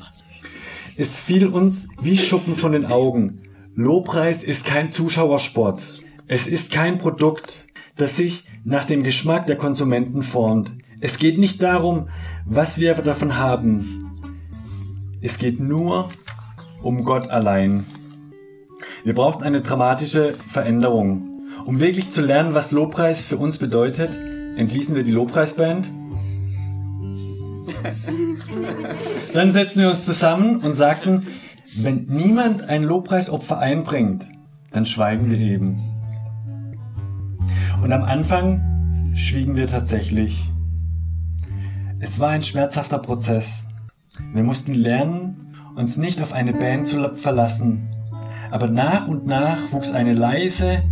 Es 0.95 1.17
fiel 1.17 1.47
uns 1.47 1.87
wie 2.01 2.17
Schuppen 2.17 2.53
von 2.53 2.73
den 2.73 2.85
Augen. 2.85 3.41
Lobpreis 3.73 4.43
ist 4.43 4.65
kein 4.65 4.91
Zuschauersport. 4.91 5.81
Es 6.27 6.45
ist 6.45 6.71
kein 6.71 6.97
Produkt, 6.97 7.67
das 7.95 8.17
sich 8.17 8.43
nach 8.63 8.85
dem 8.85 9.03
Geschmack 9.03 9.47
der 9.47 9.55
Konsumenten 9.55 10.21
formt. 10.21 10.73
Es 10.99 11.17
geht 11.17 11.39
nicht 11.39 11.63
darum, 11.63 12.09
was 12.45 12.79
wir 12.79 12.93
davon 12.93 13.37
haben. 13.37 14.19
Es 15.21 15.39
geht 15.39 15.59
nur 15.59 16.09
um 16.81 17.03
Gott 17.05 17.29
allein. 17.29 17.85
Wir 19.03 19.13
brauchten 19.13 19.43
eine 19.43 19.61
dramatische 19.61 20.35
Veränderung. 20.47 21.27
Um 21.65 21.79
wirklich 21.79 22.09
zu 22.09 22.21
lernen, 22.21 22.53
was 22.53 22.71
Lobpreis 22.71 23.23
für 23.23 23.37
uns 23.37 23.57
bedeutet, 23.57 24.17
entließen 24.57 24.95
wir 24.95 25.03
die 25.03 25.11
Lobpreisband. 25.11 25.89
Dann 29.33 29.51
setzten 29.51 29.81
wir 29.81 29.91
uns 29.91 30.05
zusammen 30.05 30.57
und 30.57 30.73
sagten, 30.73 31.27
wenn 31.75 32.03
niemand 32.05 32.63
ein 32.63 32.83
Lobpreisopfer 32.83 33.57
einbringt, 33.57 34.27
dann 34.71 34.85
schweigen 34.85 35.29
wir 35.29 35.37
eben. 35.37 35.79
Und 37.81 37.93
am 37.93 38.03
Anfang 38.03 39.13
schwiegen 39.15 39.55
wir 39.55 39.67
tatsächlich. 39.67 40.51
Es 41.99 42.19
war 42.19 42.29
ein 42.29 42.41
schmerzhafter 42.41 42.99
Prozess. 42.99 43.67
Wir 44.33 44.43
mussten 44.43 44.73
lernen, 44.73 45.50
uns 45.75 45.97
nicht 45.97 46.21
auf 46.21 46.33
eine 46.33 46.53
Band 46.53 46.87
zu 46.87 47.15
verlassen. 47.15 47.87
Aber 48.49 48.67
nach 48.67 49.07
und 49.07 49.25
nach 49.25 49.71
wuchs 49.71 49.91
eine 49.91 50.13
leise, 50.13 50.83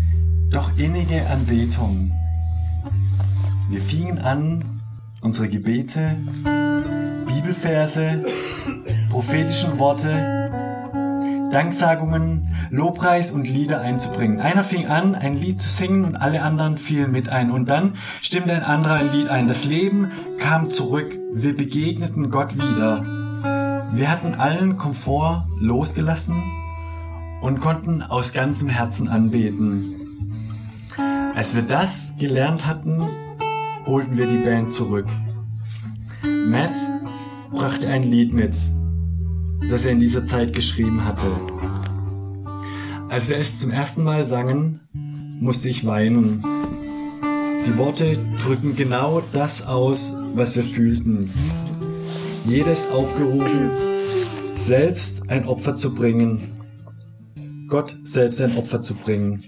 doch 0.50 0.72
innige 0.78 1.28
Anbetung. 1.28 2.12
Wir 3.70 3.82
fingen 3.82 4.20
an, 4.20 4.82
unsere 5.22 5.50
Gebete, 5.50 6.16
Bibelverse, 7.28 8.24
prophetischen 9.10 9.78
Worte 9.78 10.50
Danksagungen, 11.52 12.56
Lobpreis 12.70 13.32
und 13.32 13.50
Lieder 13.50 13.82
einzubringen. 13.82 14.40
Einer 14.40 14.64
fing 14.64 14.86
an, 14.86 15.16
ein 15.16 15.36
Lied 15.36 15.60
zu 15.60 15.70
singen 15.70 16.06
und 16.06 16.16
alle 16.16 16.44
anderen 16.44 16.78
fielen 16.78 17.12
mit 17.12 17.30
ein. 17.30 17.52
Und 17.52 17.70
dann 17.70 17.96
stimmte 18.22 18.54
ein 18.54 18.64
anderer 18.64 18.96
ein 18.96 19.12
Lied 19.12 19.30
ein. 19.30 19.48
Das 19.48 19.66
Leben 19.66 20.12
kam 20.38 20.70
zurück. 20.70 21.18
Wir 21.34 21.58
begegneten 21.58 22.30
Gott 22.30 22.56
wieder. 22.56 23.19
Wir 23.92 24.10
hatten 24.10 24.36
allen 24.36 24.78
Komfort 24.78 25.46
losgelassen 25.60 26.42
und 27.42 27.60
konnten 27.60 28.02
aus 28.02 28.34
ganzem 28.34 28.70
Herzen 28.70 29.08
anbeten. 29.08 29.96
Als 31.36 31.56
wir 31.56 31.62
das 31.62 32.16
gelernt 32.18 32.66
hatten, 32.66 33.08
holten 33.86 34.18
wir 34.18 34.28
die 34.28 34.44
Band 34.44 34.74
zurück. 34.74 35.08
Matt 36.24 36.76
brachte 37.52 37.88
ein 37.88 38.04
Lied 38.04 38.34
mit 38.34 38.54
das 39.70 39.86
er 39.86 39.92
in 39.92 40.00
dieser 40.00 40.26
Zeit 40.26 40.54
geschrieben 40.54 41.06
hatte. 41.06 41.28
Als 43.10 43.30
wir 43.30 43.38
es 43.38 43.60
zum 43.60 43.72
ersten 43.72 44.04
Mal 44.04 44.26
sangen, 44.26 44.82
musste 45.40 45.70
ich 45.70 45.86
weinen. 45.86 46.44
Die 47.68 47.78
Worte 47.78 48.18
drücken 48.44 48.76
genau 48.76 49.22
das 49.34 49.66
aus, 49.66 50.14
was 50.34 50.56
wir 50.56 50.64
fühlten. 50.64 51.32
Jedes 52.46 52.88
aufgerufen, 52.92 53.72
selbst 54.56 55.30
ein 55.30 55.48
Opfer 55.48 55.76
zu 55.76 55.94
bringen. 55.94 56.52
Gott 57.68 57.96
selbst 58.04 58.42
ein 58.42 58.58
Opfer 58.58 58.82
zu 58.82 58.96
bringen. 58.96 59.44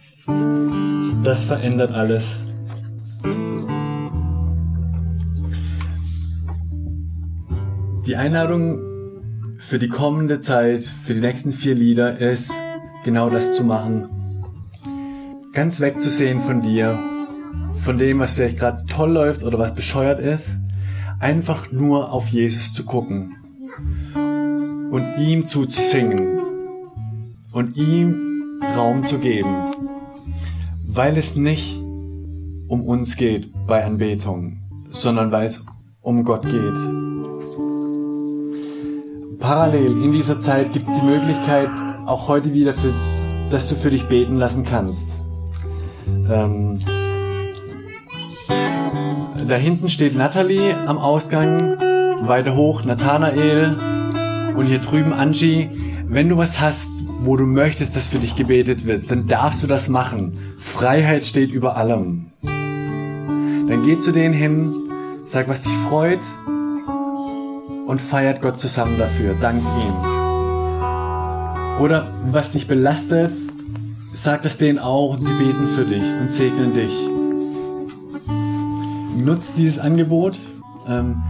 Das 1.24 1.44
verändert 1.44 1.94
alles. 1.94 2.48
Die 8.06 8.16
Einladung 8.16 8.80
für 9.58 9.80
die 9.80 9.88
kommende 9.88 10.40
Zeit, 10.40 10.84
für 10.84 11.14
die 11.14 11.22
nächsten 11.22 11.54
vier 11.54 11.76
Lieder 11.76 12.18
ist, 12.18 12.52
genau 13.04 13.30
das 13.30 13.56
zu 13.56 13.64
machen. 13.64 14.10
Ganz 15.54 15.80
wegzusehen 15.80 16.42
von 16.42 16.62
dir, 16.62 16.98
von 17.74 17.98
dem, 17.98 18.20
was 18.20 18.34
vielleicht 18.34 18.58
gerade 18.58 18.86
toll 18.86 19.12
läuft 19.12 19.44
oder 19.44 19.60
was 19.60 19.76
bescheuert 19.76 20.20
ist. 20.20 20.50
Einfach 21.22 21.72
nur 21.72 22.12
auf 22.12 22.28
Jesus 22.28 22.74
zu 22.74 22.84
gucken 22.84 23.38
und 24.92 25.16
ihm 25.20 25.46
zuzusingen 25.46 26.40
und 27.54 27.78
ihm 27.78 28.60
Raum 28.76 29.06
zu 29.06 29.20
geben, 29.20 29.72
weil 30.86 31.18
es 31.18 31.36
nicht 31.36 31.78
um 32.68 32.82
uns 32.82 33.16
geht 33.16 33.50
bei 33.68 33.86
Anbetung, 33.86 34.60
sondern 34.90 35.32
weil 35.32 35.46
es 35.46 35.66
um 36.02 36.24
Gott 36.24 36.44
geht 36.44 37.02
parallel 39.42 40.02
in 40.02 40.14
dieser 40.14 40.40
Zeit 40.40 40.72
gibt 40.72 40.88
es 40.88 40.96
die 40.96 41.06
Möglichkeit, 41.06 41.70
auch 42.06 42.30
heute 42.30 42.54
wieder, 42.54 42.74
für, 42.74 42.94
dass 43.50 43.68
du 43.68 43.76
für 43.76 43.90
dich 43.90 44.08
beten 44.08 44.38
lassen 44.38 44.64
kannst. 44.64 45.08
Ähm, 46.08 46.80
da 49.48 49.56
hinten 49.56 49.90
steht 49.90 50.16
Natalie 50.16 50.76
am 50.88 50.98
Ausgang, 50.98 51.78
weiter 52.22 52.56
hoch 52.56 52.84
Nathanael 52.84 53.78
und 54.56 54.66
hier 54.66 54.80
drüben 54.80 55.14
Angie. 55.14 55.70
Wenn 56.08 56.30
du 56.30 56.38
was 56.38 56.60
hast, 56.60 56.90
wo 57.22 57.38
du 57.38 57.46
möchtest, 57.46 57.96
dass 57.96 58.08
für 58.08 58.20
dich 58.20 58.36
gebetet 58.36 58.86
wird, 58.86 59.10
dann 59.12 59.28
darfst 59.28 59.64
du 59.64 59.68
das 59.68 59.90
machen. 59.90 60.38
Freiheit 60.58 61.26
steht 61.26 61.52
über 61.52 61.78
allem. 61.78 62.32
Dann 62.42 63.84
geh 63.86 63.98
zu 63.98 64.12
denen 64.12 64.34
hin 64.34 64.82
Sag, 65.24 65.48
was 65.48 65.62
dich 65.62 65.72
freut 65.88 66.20
und 67.88 68.02
feiert 68.02 68.42
Gott 68.42 68.60
zusammen 68.60 68.98
dafür. 68.98 69.36
Dankt 69.40 69.66
ihm. 69.66 69.94
Oder 71.80 72.08
was 72.30 72.52
dich 72.52 72.68
belastet, 72.68 73.32
sag 74.14 74.42
das 74.42 74.58
denen 74.58 74.80
auch 74.80 75.12
und 75.14 75.24
sie 75.24 75.34
beten 75.34 75.68
für 75.68 75.86
dich 75.86 76.04
und 76.20 76.28
segnen 76.28 76.74
dich. 76.74 76.92
Nutzt 79.24 79.54
dieses 79.58 79.80
Angebot 79.80 80.38
ähm, 80.88 81.22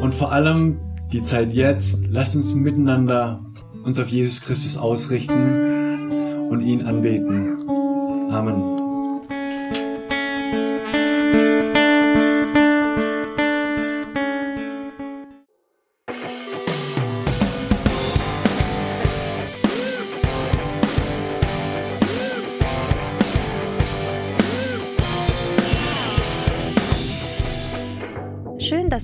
und 0.00 0.14
vor 0.14 0.32
allem 0.32 0.80
die 1.12 1.22
Zeit 1.22 1.52
jetzt. 1.52 1.98
Lasst 2.10 2.36
uns 2.36 2.54
miteinander 2.54 3.44
uns 3.84 4.00
auf 4.00 4.08
Jesus 4.08 4.40
Christus 4.40 4.76
ausrichten 4.76 6.48
und 6.48 6.60
ihn 6.60 6.82
anbeten. 6.82 7.68
Amen. 8.30 8.73